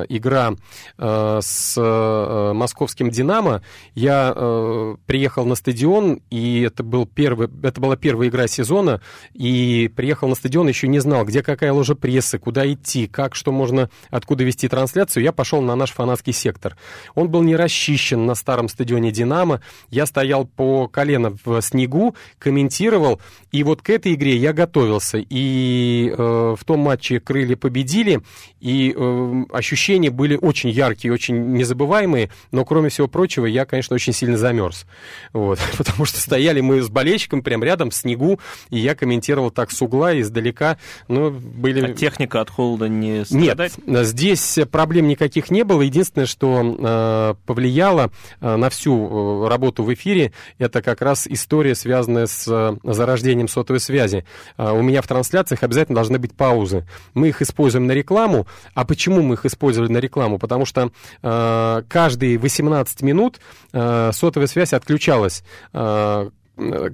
[0.09, 0.55] игра
[0.99, 3.63] с э, московским «Динамо».
[3.95, 9.01] Я э, приехал на стадион, и это, был первый, это была первая игра сезона,
[9.35, 13.53] и приехал на стадион, еще не знал, где какая ложа прессы, куда идти, как, что
[13.53, 15.23] можно, откуда вести трансляцию.
[15.23, 16.77] Я пошел на наш фанатский сектор.
[17.15, 19.61] Он был не расчищен на старом стадионе «Динамо».
[19.91, 25.19] Я стоял по колено в снегу, комментировал, и вот к этой игре я готовился.
[25.19, 28.23] И э, в том матче «Крылья» победили,
[28.61, 33.95] и э, ощущения были очень очень яркие, очень незабываемые, но, кроме всего прочего, я, конечно,
[33.95, 34.87] очень сильно замерз.
[35.33, 38.39] Вот, потому что стояли мы с болельщиком прямо рядом в снегу,
[38.71, 40.79] и я комментировал так с угла, издалека.
[41.09, 41.85] Но были...
[41.85, 43.73] А техника от холода не страдает?
[43.87, 45.83] Нет, здесь проблем никаких не было.
[45.83, 51.75] Единственное, что э, повлияло э, на всю э, работу в эфире, это как раз история,
[51.75, 54.25] связанная с э, зарождением сотовой связи.
[54.57, 56.87] Э, у меня в трансляциях обязательно должны быть паузы.
[57.15, 58.47] Мы их используем на рекламу.
[58.75, 60.39] А почему мы их использовали на рекламу?
[60.43, 60.91] Потому что
[61.23, 63.41] э, каждые 18 минут
[63.73, 65.43] э, сотовая связь отключалась.
[65.73, 66.29] Э,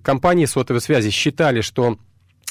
[0.04, 1.98] компании сотовой связи считали, что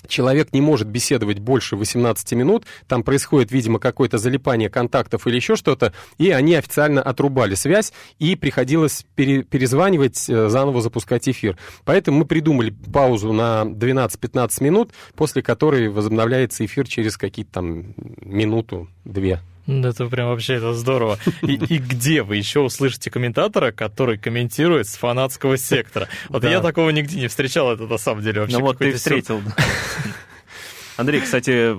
[0.07, 5.55] человек не может беседовать больше 18 минут, там происходит, видимо, какое-то залипание контактов или еще
[5.55, 11.57] что-то, и они официально отрубали связь, и приходилось пере, перезванивать, э, заново запускать эфир.
[11.85, 19.41] Поэтому мы придумали паузу на 12-15 минут, после которой возобновляется эфир через какие-то там минуту-две.
[19.67, 21.19] Это прям вообще это здорово.
[21.41, 26.07] И, и где вы еще услышите комментатора, который комментирует с фанатского сектора?
[26.29, 26.49] Вот да.
[26.49, 28.57] я такого нигде не встречал, это на самом деле вообще.
[28.57, 29.41] Ну вот ты встретил.
[30.97, 31.75] Андрей, кстати,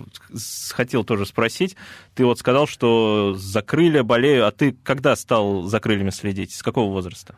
[0.73, 1.77] хотел тоже спросить.
[2.15, 6.55] Ты вот сказал, что за крылья болею, а ты когда стал за крыльями следить?
[6.55, 7.37] С какого возраста?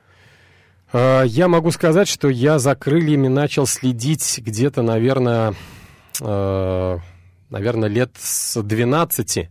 [0.93, 5.55] А, я могу сказать, что я за крыльями начал следить где-то, наверное,
[6.21, 6.99] а,
[7.49, 9.49] наверное, лет с 12.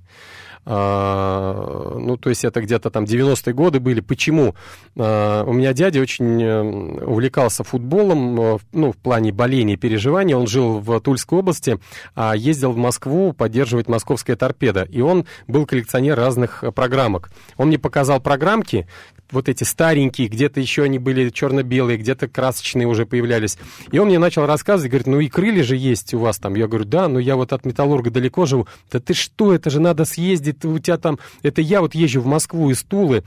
[0.66, 4.02] А, ну, то есть это где-то там 90-е годы были.
[4.02, 4.56] Почему?
[4.98, 6.62] А, у меня дядя очень э,
[7.06, 10.36] увлекался футболом, э, ну, в плане боления и переживаний.
[10.36, 11.80] Он жил в Тульской области,
[12.16, 14.84] а ездил в Москву поддерживать московская торпеда.
[14.84, 17.30] И он был коллекционер разных э, программок.
[17.58, 18.88] Он мне показал программки,
[19.32, 23.58] вот эти старенькие, где-то еще они были черно-белые, где-то красочные уже появлялись.
[23.92, 26.56] И он мне начал рассказывать, говорит, ну и крылья же есть у вас там.
[26.56, 28.68] Я говорю, да, но я вот от Металлурга далеко живу.
[28.92, 31.20] Да ты что, это же надо съездить, у тебя там...
[31.44, 33.24] Это я вот езжу в Москву из Тулы,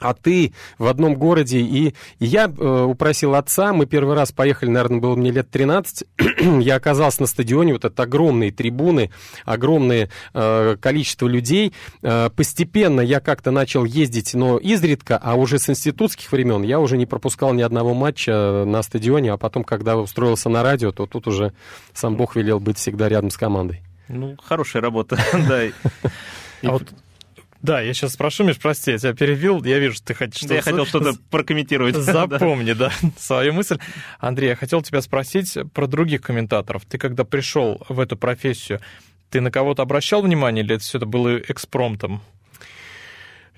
[0.00, 1.60] а ты в одном городе.
[1.60, 6.04] И, и я э, упросил отца, мы первый раз поехали, наверное, было мне лет 13,
[6.60, 9.10] я оказался на стадионе, вот это огромные трибуны,
[9.44, 11.72] огромное э, количество людей.
[12.02, 16.96] Э, постепенно я как-то начал ездить, но изредка, а уже с институтских времен я уже
[16.96, 21.26] не пропускал ни одного матча на стадионе, а потом, когда устроился на радио, то тут
[21.26, 21.52] уже
[21.94, 23.82] сам Бог велел быть всегда рядом с командой.
[24.08, 25.62] Ну, хорошая работа, да.
[26.62, 26.92] А вот
[27.62, 30.54] да, я сейчас спрошу, Миш, прости, я тебя перевел, я вижу, что ты хочешь что-то...
[30.54, 31.94] я хотел что-то прокомментировать.
[31.96, 33.78] Запомни, да, свою мысль.
[34.18, 36.84] Андрей, я хотел тебя спросить про других комментаторов.
[36.84, 38.80] Ты когда пришел в эту профессию,
[39.30, 42.20] ты на кого-то обращал внимание или это все это было экспромтом?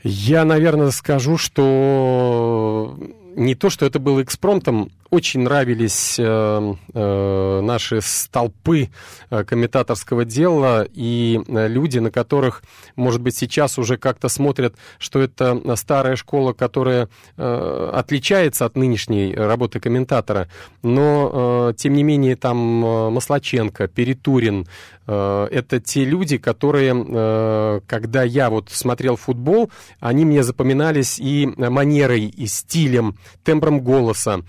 [0.03, 2.99] Я, наверное, скажу, что
[3.37, 8.89] не то, что это было экспромтом, очень нравились э, э, наши столпы
[9.31, 12.65] э, комментаторского дела и люди, на которых,
[12.97, 19.79] может быть, сейчас уже как-то смотрят, что это старая школа, которая отличается от нынешней работы
[19.81, 20.49] комментатора,
[20.83, 24.67] но, тем не менее, там Маслаченко, Перетурин,
[25.07, 32.47] это те люди, которые, когда я вот смотрел футбол, они мне запоминались и манерой, и
[32.47, 34.43] стилем, тембром голоса,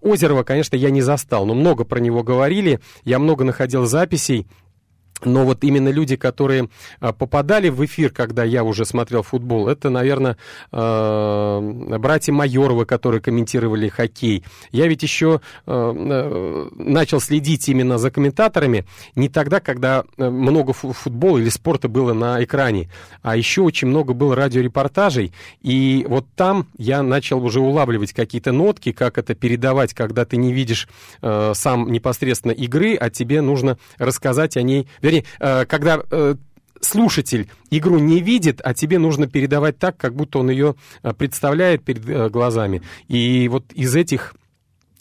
[0.00, 4.46] Озерова, конечно, я не застал, но много про него говорили, я много находил записей,
[5.24, 6.68] но вот именно люди, которые
[7.00, 10.36] а, попадали в эфир, когда я уже смотрел футбол, это, наверное,
[10.72, 14.44] э, братья Майоровы, которые комментировали хоккей.
[14.70, 21.48] Я ведь еще э, начал следить именно за комментаторами не тогда, когда много футбола или
[21.48, 22.90] спорта было на экране,
[23.22, 25.32] а еще очень много было радиорепортажей.
[25.60, 30.52] И вот там я начал уже улавливать какие-то нотки, как это передавать, когда ты не
[30.52, 30.88] видишь
[31.20, 36.34] сам непосредственно игры, а тебе нужно рассказать о ней вернее, э, когда э,
[36.80, 41.84] слушатель игру не видит, а тебе нужно передавать так, как будто он ее э, представляет
[41.84, 42.82] перед глазами.
[43.08, 44.34] И вот из этих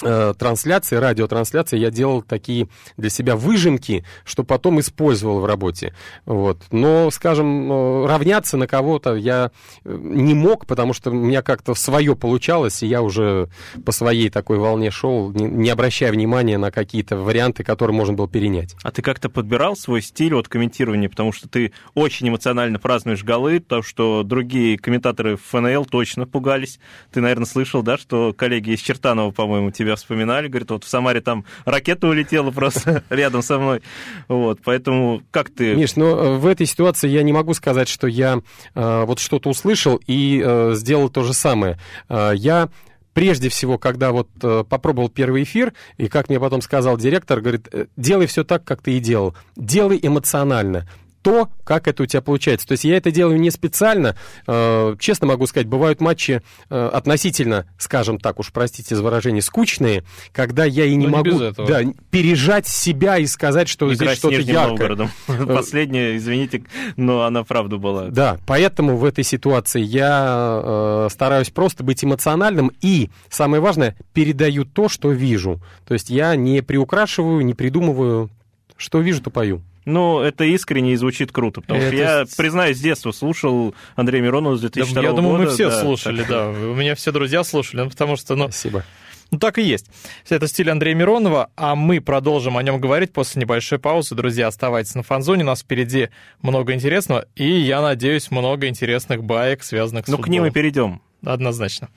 [0.02, 5.94] трансляции, радиотрансляции я делал такие для себя выжимки, что потом использовал в работе.
[6.26, 6.64] Вот.
[6.72, 9.52] Но, скажем, э, равняться на кого-то я
[9.84, 13.50] э, не мог, потому что у меня как-то свое получалось, и я уже
[13.86, 18.76] по своей такой волне шел, не обращая внимания на какие-то варианты, которые можно было перенять.
[18.84, 23.60] А ты как-то подбирал свой стиль от комментирования, потому что ты очень эмоционально празднуешь голы,
[23.60, 26.80] то, что другие комментаторы ФНЛ точно пугались.
[27.12, 30.88] Ты, наверное, слышал, да, что коллеги из Чертанова, по-моему, тебя тебя вспоминали, говорит, вот в
[30.88, 33.82] Самаре там ракета улетела просто рядом со мной.
[34.28, 35.76] Вот, поэтому как ты...
[35.76, 38.40] Миш, ну э, в этой ситуации я не могу сказать, что я
[38.74, 41.78] э, вот что-то услышал и э, сделал то же самое.
[42.10, 42.70] Э, я
[43.14, 47.68] прежде всего, когда вот э, попробовал первый эфир, и как мне потом сказал директор, говорит,
[47.72, 49.36] «Э, делай все так, как ты и делал.
[49.56, 50.88] Делай эмоционально
[51.22, 52.68] то, как это у тебя получается.
[52.68, 54.16] То есть я это делаю не специально.
[54.48, 60.04] Э, честно могу сказать, бывают матчи э, относительно, скажем так уж, простите за выражение, скучные,
[60.32, 64.18] когда я и не но могу не да, пережать себя и сказать, что Игра здесь
[64.18, 65.10] что-то яркое.
[65.28, 66.64] Э, Последняя, извините,
[66.96, 68.08] но она правда была.
[68.08, 74.90] Да, поэтому в этой ситуации я стараюсь просто быть эмоциональным и, самое важное, передаю то,
[74.90, 75.62] что вижу.
[75.88, 78.30] То есть я не приукрашиваю, не придумываю,
[78.78, 79.62] что вижу, то пою.
[79.86, 81.90] Ну, это искренне и звучит круто, потому это...
[81.90, 85.44] что я, признаюсь, с детства слушал Андрея Миронова с 2002 да, я думаю, года.
[85.44, 86.30] мы все да, слушали, так...
[86.30, 86.50] да.
[86.50, 88.36] У меня все друзья слушали, ну, потому что...
[88.36, 88.46] Ну...
[88.46, 88.84] Спасибо.
[89.32, 89.88] Ну, так и есть.
[90.28, 94.14] Это стиль Андрея Миронова, а мы продолжим о нем говорить после небольшой паузы.
[94.14, 96.10] Друзья, оставайтесь на фанзоне, у нас впереди
[96.42, 101.02] много интересного, и, я надеюсь, много интересных баек, связанных с Ну, к ним и перейдем.
[101.24, 101.90] Однозначно.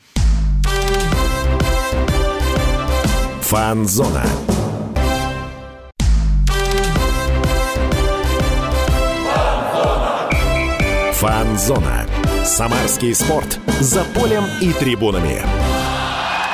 [3.43, 4.25] Фанзона.
[11.27, 12.07] Фанзона.
[12.45, 13.59] Самарский спорт.
[13.81, 15.43] За полем и трибунами.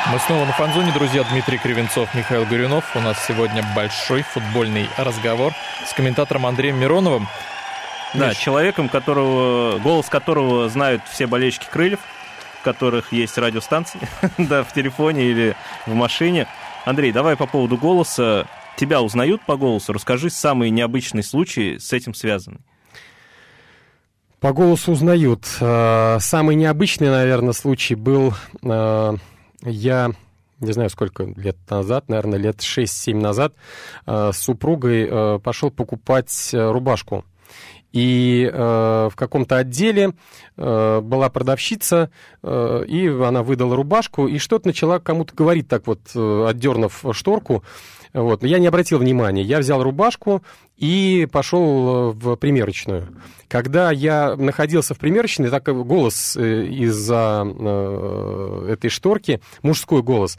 [0.09, 1.25] Мы снова на фанзоне, друзья.
[1.29, 2.85] Дмитрий Кривенцов, Михаил Горюнов.
[2.95, 5.51] У нас сегодня большой футбольный разговор
[5.85, 7.27] с комментатором Андреем Мироновым.
[8.13, 8.37] Да, Миш...
[8.37, 11.99] человеком, которого, голос которого знают все болельщики крыльев,
[12.61, 13.99] у которых есть радиостанции,
[14.37, 15.55] да, в телефоне или
[15.85, 16.47] в машине.
[16.85, 18.47] Андрей, давай по поводу голоса.
[18.77, 19.91] Тебя узнают по голосу.
[19.91, 22.61] Расскажи самые необычные случаи с этим связанные.
[24.41, 25.45] По голосу узнают.
[25.59, 28.33] Э, самый необычный, наверное, случай был
[28.63, 29.13] э,
[29.61, 30.11] я
[30.59, 33.53] не знаю, сколько лет назад, наверное, лет 6-7 назад,
[34.07, 37.23] э, с супругой пошел покупать рубашку.
[37.91, 40.13] И э, в каком-то отделе
[40.57, 42.09] э, была продавщица,
[42.41, 47.63] э, и она выдала рубашку, и что-то начала кому-то говорить так вот, э, отдернув шторку.
[48.13, 48.41] Вот.
[48.41, 49.41] Но я не обратил внимания.
[49.41, 50.43] Я взял рубашку
[50.77, 53.07] и пошел в примерочную.
[53.47, 60.37] Когда я находился в примерочной, так голос э, из-за э, этой шторки, мужской голос,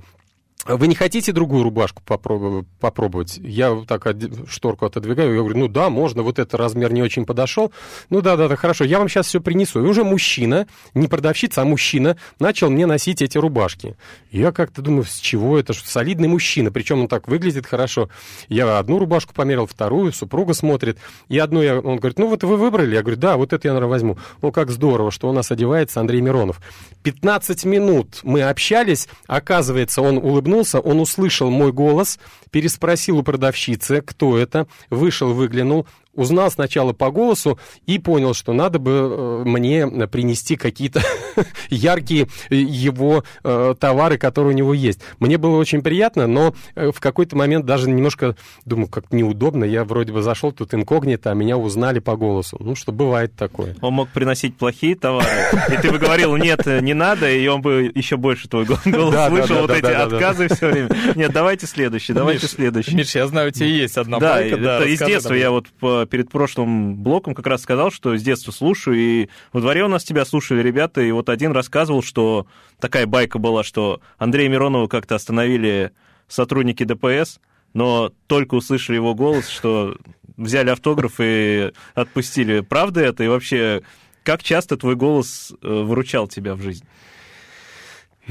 [0.67, 3.39] вы не хотите другую рубашку попробовать?
[3.39, 4.07] Я так
[4.49, 7.73] шторку отодвигаю, я говорю, ну да, можно, вот этот размер не очень подошел.
[8.11, 9.85] Ну да, да, да, хорошо, я вам сейчас все принесу.
[9.85, 13.97] И уже мужчина, не продавщица, а мужчина, начал мне носить эти рубашки.
[14.31, 15.73] Я как-то думаю, с чего это?
[15.73, 18.09] Солидный мужчина, причем он так выглядит хорошо.
[18.49, 20.97] Я одну рубашку померил, вторую, супруга смотрит.
[21.29, 22.95] И одну я, он говорит, ну вот вы выбрали?
[22.95, 24.19] Я говорю, да, вот это я, наверное, возьму.
[24.41, 26.61] Ну как здорово, что у нас одевается Андрей Миронов.
[27.03, 32.19] 15 минут мы общались, оказывается, он улыбнулся улыбнулся, он услышал мой голос,
[32.51, 38.79] переспросил у продавщицы, кто это, вышел, выглянул, узнал сначала по голосу и понял, что надо
[38.79, 41.03] бы э, мне принести какие-то
[41.71, 45.01] яркие его э, товары, которые у него есть.
[45.19, 49.85] Мне было очень приятно, но э, в какой-то момент даже немножко, думаю, как неудобно, я
[49.85, 52.57] вроде бы зашел тут инкогнито, а меня узнали по голосу.
[52.61, 53.77] Ну, что бывает такое.
[53.81, 55.27] Он мог приносить плохие товары,
[55.69, 59.63] и ты бы говорил, нет, не надо, и он бы еще больше твой голос слышал,
[59.63, 60.91] вот эти отказы все время.
[61.15, 62.95] Нет, давайте следующий, давайте следующий.
[62.95, 64.57] Миш, я знаю, у тебя есть одна байка.
[64.57, 65.67] Да, из детства я вот
[66.07, 70.05] перед прошлым блоком как раз сказал, что с детства слушаю, и во дворе у нас
[70.05, 72.47] тебя слушали ребята, и вот один рассказывал, что
[72.81, 75.93] такая байка была, что Андрея Миронова как-то остановили
[76.29, 77.41] сотрудники ДПС,
[77.75, 79.97] но только услышали его голос, что
[80.37, 82.61] взяли автограф и отпустили.
[82.61, 83.25] Правда это?
[83.25, 83.83] И вообще,
[84.23, 86.87] как часто твой голос э, выручал тебя в жизни?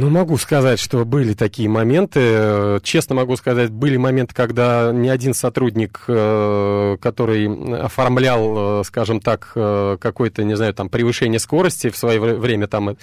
[0.01, 2.79] Ну, могу сказать, что были такие моменты.
[2.81, 9.51] Честно могу сказать, были моменты, когда ни один сотрудник, э, который оформлял, э, скажем так,
[9.53, 12.97] э, какое-то, не знаю, там, превышение скорости, в свое время там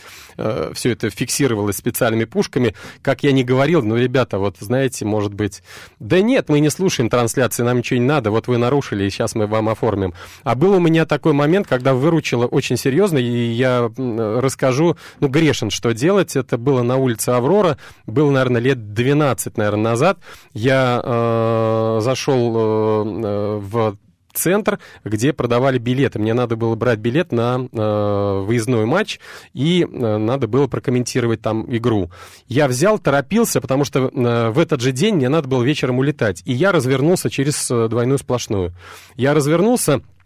[0.73, 5.63] все это фиксировалось специальными пушками, как я не говорил, ну, ребята, вот, знаете, может быть,
[6.01, 9.37] да нет, мы не слушаем трансляции, нам ничего не надо, вот вы нарушили, и сейчас
[9.37, 10.15] мы вам оформим.
[10.43, 15.71] А был у меня такой момент, когда выручило очень серьезно, и я расскажу, ну, грешен,
[15.71, 20.19] что делать, это было на улице Аврора, было, наверное, лет 12, наверное, назад.
[20.53, 23.97] Я э, зашел э, в
[24.39, 26.19] центр, где продавали билеты.
[26.19, 29.21] Мне надо было брать билет на э, выездной матч,
[29.53, 32.11] и э, надо было прокомментировать там игру.
[32.47, 36.43] Я взял, торопился, потому что э, в этот же день мне надо было вечером улетать.
[36.45, 38.73] И я развернулся через э, двойную сплошную.
[39.17, 40.18] Я развернулся, Э,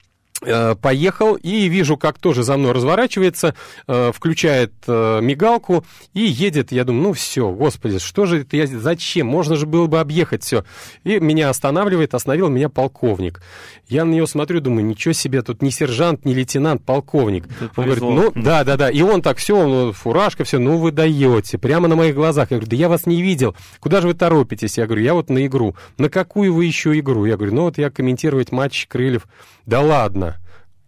[0.80, 3.55] поехал и вижу, как тоже за мной разворачивается,
[3.86, 5.84] э, включает э, мигалку
[6.14, 6.72] и едет.
[6.72, 9.26] Я думаю, ну все, господи, что же это я, зачем?
[9.26, 10.64] Можно же было бы объехать все.
[11.05, 13.40] И меня останавливает, остановил меня полковник.
[13.88, 17.47] Я на него смотрю, думаю, ничего себе, тут не сержант, не лейтенант, полковник.
[17.76, 18.90] Он говорит, ну да, да, да.
[18.90, 22.51] И он так, все, фуражка, все, ну вы даете, прямо на моих глазах.
[22.51, 24.78] Я говорю, да я вас не видел, куда же вы торопитесь?
[24.78, 25.74] Я говорю, я вот на игру.
[25.99, 27.26] На какую вы еще игру?
[27.26, 29.26] Я говорю, ну вот я комментировать матч Крыльев.
[29.67, 30.39] Да ладно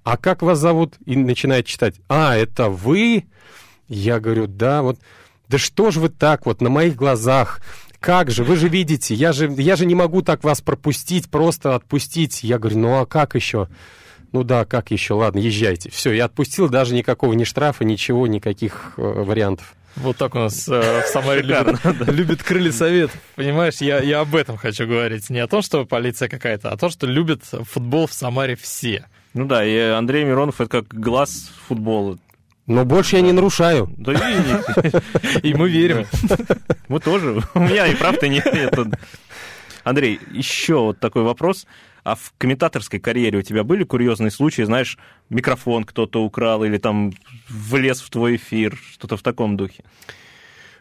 [0.05, 0.95] а как вас зовут?
[1.07, 3.25] И начинает читать, а, это вы?
[3.89, 4.99] Я говорю, да, вот,
[5.49, 7.61] да что ж вы так вот на моих глазах?
[8.01, 11.75] Как же, вы же видите, я же, я же не могу так вас пропустить, просто
[11.75, 12.45] отпустить.
[12.45, 13.69] Я говорю, ну а как еще?
[14.35, 15.15] Ну да, как еще?
[15.15, 15.91] Ладно, езжайте.
[15.91, 19.77] Все, я отпустил, даже никакого ни штрафа, ничего, никаких э, вариантов.
[19.95, 23.13] Вот так у нас э, в Самаре любят, любят крылья совет.
[23.37, 25.31] Понимаешь, я, я об этом хочу говорить.
[25.31, 29.07] Не о том, что полиция какая-то, а о том, что любят футбол в Самаре все.
[29.35, 32.19] Ну да, и Андрей Миронов это как глаз футбола.
[32.67, 33.89] Но больше я не нарушаю.
[33.97, 36.09] Да и, и мы верим.
[36.89, 37.41] Мы тоже.
[37.55, 38.45] У меня и правда нет.
[39.85, 41.69] Андрей, еще вот такой вопрос.
[42.05, 44.99] А в комментаторской карьере у тебя были курьезные случаи, знаешь,
[45.31, 47.13] микрофон кто-то украл или там
[47.49, 49.85] влез в твой эфир, что-то в таком духе?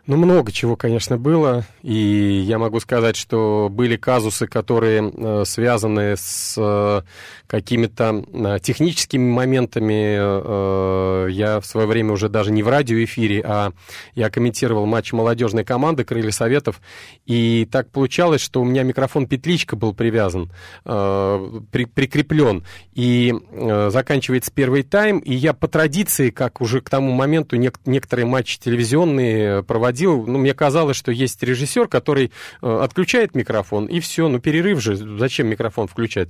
[0.05, 1.63] Ну, много чего, конечно, было.
[1.81, 7.01] И я могу сказать, что были казусы, которые э, связаны с э,
[7.47, 10.17] какими-то э, техническими моментами.
[10.17, 13.71] Э, я в свое время уже даже не в радиоэфире, а
[14.13, 16.81] я комментировал матч молодежной команды «Крылья Советов».
[17.25, 20.51] И так получалось, что у меня микрофон-петличка был привязан,
[20.83, 22.65] э, при, прикреплен.
[22.93, 27.79] И э, заканчивается первый тайм, и я по традиции, как уже к тому моменту нек-
[27.85, 32.31] некоторые матчи телевизионные проводил, проводил, ну, мне казалось, что есть режиссер, который
[32.61, 36.29] э, отключает микрофон, и все, ну, перерыв же, зачем микрофон включать?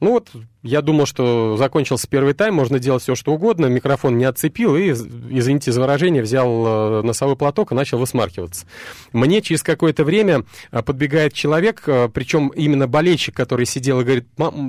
[0.00, 0.30] Ну вот,
[0.62, 4.90] я думал, что закончился первый тайм, можно делать все, что угодно, микрофон не отцепил и,
[4.90, 8.66] извините за выражение, взял э, носовой платок и начал высмаркиваться.
[9.12, 14.26] Мне через какое-то время э, подбегает человек, э, причем именно болельщик, который сидел и говорит,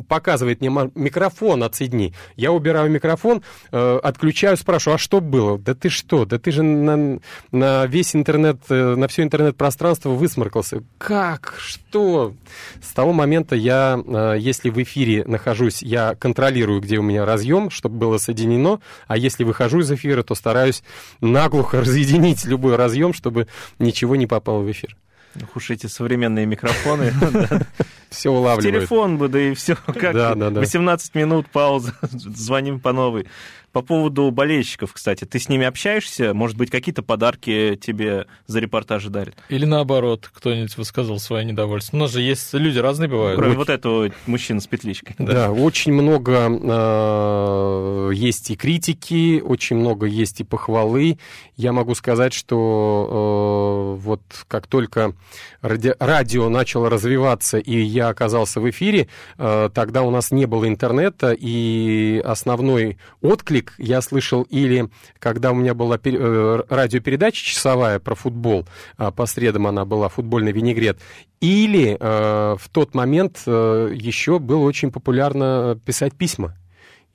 [0.08, 2.14] показывает мне микрофон отсоедини.
[2.38, 5.58] Я убираю микрофон, отключаю, спрашиваю, а что было?
[5.58, 6.26] Да ты что?
[6.26, 7.20] Да ты же на,
[7.52, 10.84] на весь интернет, на все интернет-пространство высморкался.
[10.98, 11.56] Как?
[11.60, 12.34] Что?
[12.82, 14.00] С того момента я,
[14.38, 19.44] если в эфире нахожусь, я контролирую, где у меня разъем, чтобы было соединено, а если
[19.44, 20.84] выхожу из эфира, то стараюсь
[21.20, 23.48] наглухо разъединить любой разъем, чтобы
[23.80, 24.96] ничего не попало в эфир.
[25.42, 27.14] Ух уж эти современные микрофоны.
[28.10, 28.82] Все улавливает.
[28.82, 29.76] Телефон бы, да и все.
[29.76, 33.28] Как 18 минут пауза, звоним по новой.
[33.72, 36.34] По поводу болельщиков, кстати, ты с ними общаешься?
[36.34, 39.36] Может быть, какие-то подарки тебе за репортажи дарят?
[39.48, 41.96] Или наоборот, кто-нибудь высказал свое недовольство.
[41.96, 43.40] У нас же есть люди разные бывают.
[43.40, 45.16] Кроме вот этого мужчины с петличкой.
[45.20, 51.18] Да, да очень много э, есть и критики, очень много есть и похвалы.
[51.56, 55.14] Я могу сказать, что э, вот как только
[55.62, 59.08] ради, радио начало развиваться, и я оказался в эфире,
[59.38, 64.90] э, тогда у нас не было интернета, и основной отклик отклик я слышал или
[65.20, 70.52] когда у меня была э, радиопередача часовая про футбол, а по средам она была «Футбольный
[70.52, 71.00] винегрет»,
[71.40, 76.56] или э, в тот момент э, еще было очень популярно писать письма.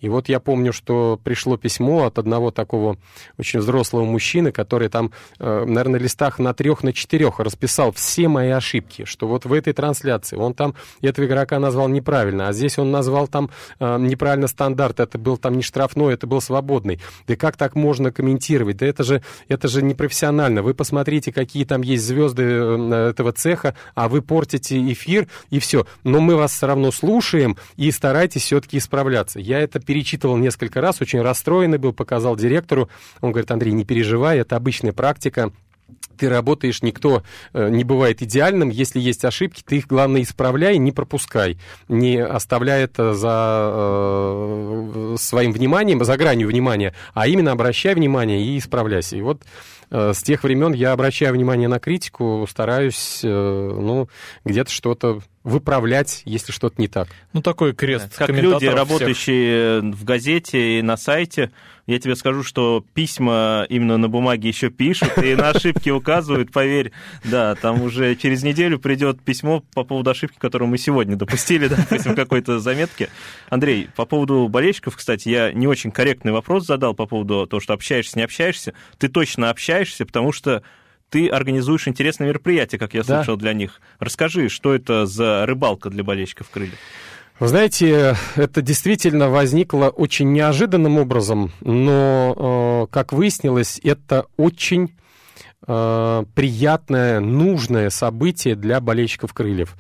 [0.01, 2.99] И вот я помню, что пришло письмо от одного такого
[3.39, 8.51] очень взрослого мужчины, который там, э, наверное, листах на трех, на четырех расписал все мои
[8.51, 12.91] ошибки, что вот в этой трансляции он там этого игрока назвал неправильно, а здесь он
[12.91, 17.01] назвал там э, неправильно стандарт, это был там не штрафной, это был свободный.
[17.27, 18.77] Да как так можно комментировать?
[18.77, 20.63] Да это же, это же непрофессионально.
[20.63, 25.87] Вы посмотрите, какие там есть звезды э, этого цеха, а вы портите эфир, и все.
[26.05, 29.41] Но мы вас все равно слушаем, и старайтесь все-таки исправляться.
[29.41, 32.91] Я это перечитывал несколько раз, очень расстроенный был, показал директору.
[33.21, 35.53] Он говорит, Андрей, не переживай, это обычная практика,
[36.17, 37.23] ты работаешь, никто
[37.53, 38.71] э, не бывает идеальным.
[38.71, 41.59] Если есть ошибки, ты их, главное, исправляй, не пропускай.
[41.89, 48.59] Не оставляй это за э, своим вниманием, за гранью внимания, а именно обращай внимание и
[48.59, 49.17] исправляйся.
[49.17, 49.43] И вот
[49.91, 54.09] с тех времен я обращаю внимание на критику, стараюсь, э, ну,
[54.45, 57.07] где-то что-то выправлять, если что-то не так.
[57.33, 58.17] Ну, такой крест.
[58.19, 59.95] Как люди, работающие всех.
[59.95, 61.53] в газете и на сайте,
[61.87, 66.91] я тебе скажу, что письма именно на бумаге еще пишут и на ошибки указывают, поверь.
[67.23, 72.15] Да, там уже через неделю придет письмо по поводу ошибки, которую мы сегодня допустили, допустим,
[72.15, 73.09] в какой-то заметке.
[73.49, 77.73] Андрей, по поводу болельщиков, кстати, я не очень корректный вопрос задал по поводу того, что
[77.73, 78.75] общаешься, не общаешься.
[78.99, 80.63] Ты точно общаешься, потому что
[81.11, 83.19] ты организуешь интересные мероприятия, как я да.
[83.19, 83.81] слышал, для них.
[83.99, 86.79] Расскажи, что это за рыбалка для болельщиков крыльев?
[87.39, 94.97] Вы знаете, это действительно возникло очень неожиданным образом, но, э, как выяснилось, это очень
[95.67, 99.77] э, приятное, нужное событие для болельщиков крыльев.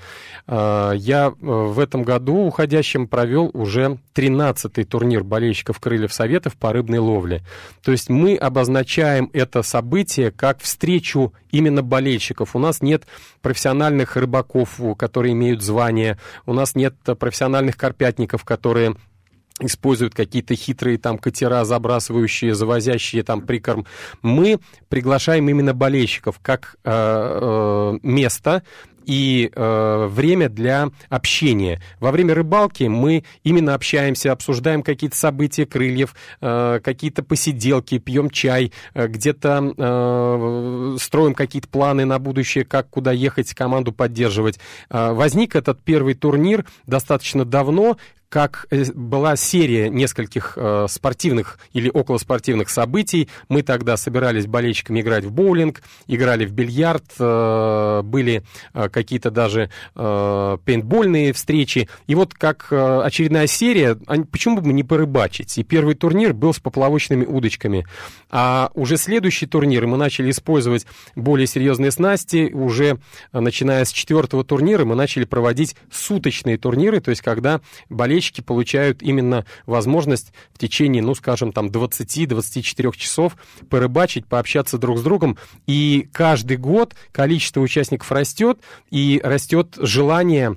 [0.47, 6.73] Э, я э, в этом году уходящем провел уже 13-й турнир болельщиков крыльев Советов по
[6.73, 7.43] рыбной ловле.
[7.83, 12.55] То есть мы обозначаем это событие как встречу именно болельщиков.
[12.55, 13.05] У нас нет
[13.43, 18.97] профессиональных рыбаков, которые имеют звание, у нас нет профессиональных карпятников, которые
[19.61, 23.87] используют какие-то хитрые там катера, забрасывающие, завозящие там прикорм.
[24.23, 28.63] Мы приглашаем именно болельщиков как э, э, место,
[29.07, 31.81] и э, время для общения.
[32.01, 38.73] Во время рыбалки мы именно общаемся, обсуждаем какие-то события крыльев, э, какие-то посиделки, пьем чай,
[38.95, 44.59] э, где-то э, строим какие-то планы на будущее, как куда ехать, команду поддерживать.
[44.91, 47.97] Э, возник этот первый турнир достаточно давно,
[48.37, 53.31] как э, была серия нескольких э, спортивных или околоспортивных событий.
[53.49, 58.43] Мы тогда собирались болельщиками играть в боулинг, играли в бильярд, э, были
[58.75, 61.89] какие-то даже пейнтбольные встречи.
[62.07, 63.97] И вот как очередная серия,
[64.31, 65.57] почему бы не порыбачить?
[65.57, 67.87] И первый турнир был с поплавочными удочками.
[68.31, 72.51] А уже следующий турнир мы начали использовать более серьезные снасти.
[72.53, 72.99] Уже
[73.33, 79.45] начиная с четвертого турнира мы начали проводить суточные турниры, то есть когда болельщики получают именно
[79.67, 83.37] возможность в течение, ну, скажем, там 20-24 часов
[83.69, 85.39] порыбачить, пообщаться друг с другом.
[85.67, 88.59] И каждый год количество участников растет,
[88.91, 90.57] и растет желание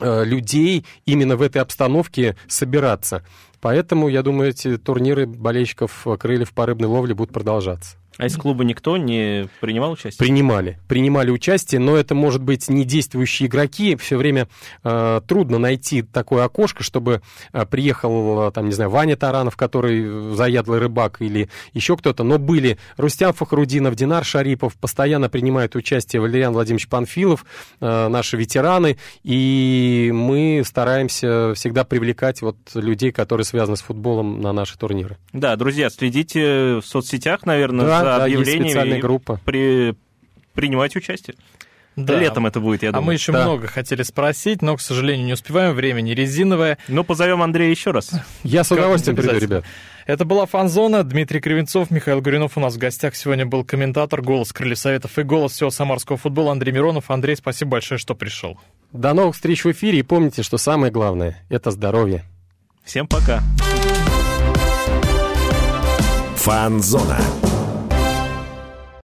[0.00, 3.24] э, людей именно в этой обстановке собираться.
[3.60, 7.96] Поэтому, я думаю, эти турниры болельщиков крыльев по рыбной ловле будут продолжаться.
[8.18, 10.18] А из клуба никто не принимал участие?
[10.18, 10.78] Принимали.
[10.88, 13.94] Принимали участие, но это, может быть, не действующие игроки.
[13.96, 14.48] Все время
[14.84, 17.20] э, трудно найти такое окошко, чтобы
[17.52, 22.24] э, приехал, там, не знаю, Ваня Таранов, который заядлый рыбак, или еще кто-то.
[22.24, 27.44] Но были Рустям Фахрудинов, Динар Шарипов, постоянно принимают участие Валериан Владимирович Панфилов,
[27.80, 28.96] э, наши ветераны.
[29.24, 35.18] И мы стараемся всегда привлекать вот людей, которые связаны с футболом на наши турниры.
[35.34, 39.40] Да, друзья, следите в соцсетях, наверное, да да, объявлениями группа.
[39.44, 39.94] При,
[40.54, 41.36] принимать участие.
[41.96, 42.18] Да.
[42.18, 43.02] Летом это будет, я думаю.
[43.02, 43.44] А мы еще да.
[43.44, 45.74] много хотели спросить, но, к сожалению, не успеваем.
[45.74, 46.76] Время не резиновое.
[46.88, 48.10] Ну, позовем Андрея еще раз.
[48.42, 49.64] Я с удовольствием приду, ребят.
[50.04, 51.02] Это была Фанзона.
[51.04, 53.16] Дмитрий Кривенцов, Михаил Гуринов у нас в гостях.
[53.16, 57.10] Сегодня был комментатор, голос Крыльев Советов и голос всего самарского футбола Андрей Миронов.
[57.10, 58.58] Андрей, спасибо большое, что пришел.
[58.92, 60.00] До новых встреч в эфире.
[60.00, 62.24] И помните, что самое главное– это здоровье.
[62.84, 63.42] Всем пока.
[66.36, 67.18] Фанзона.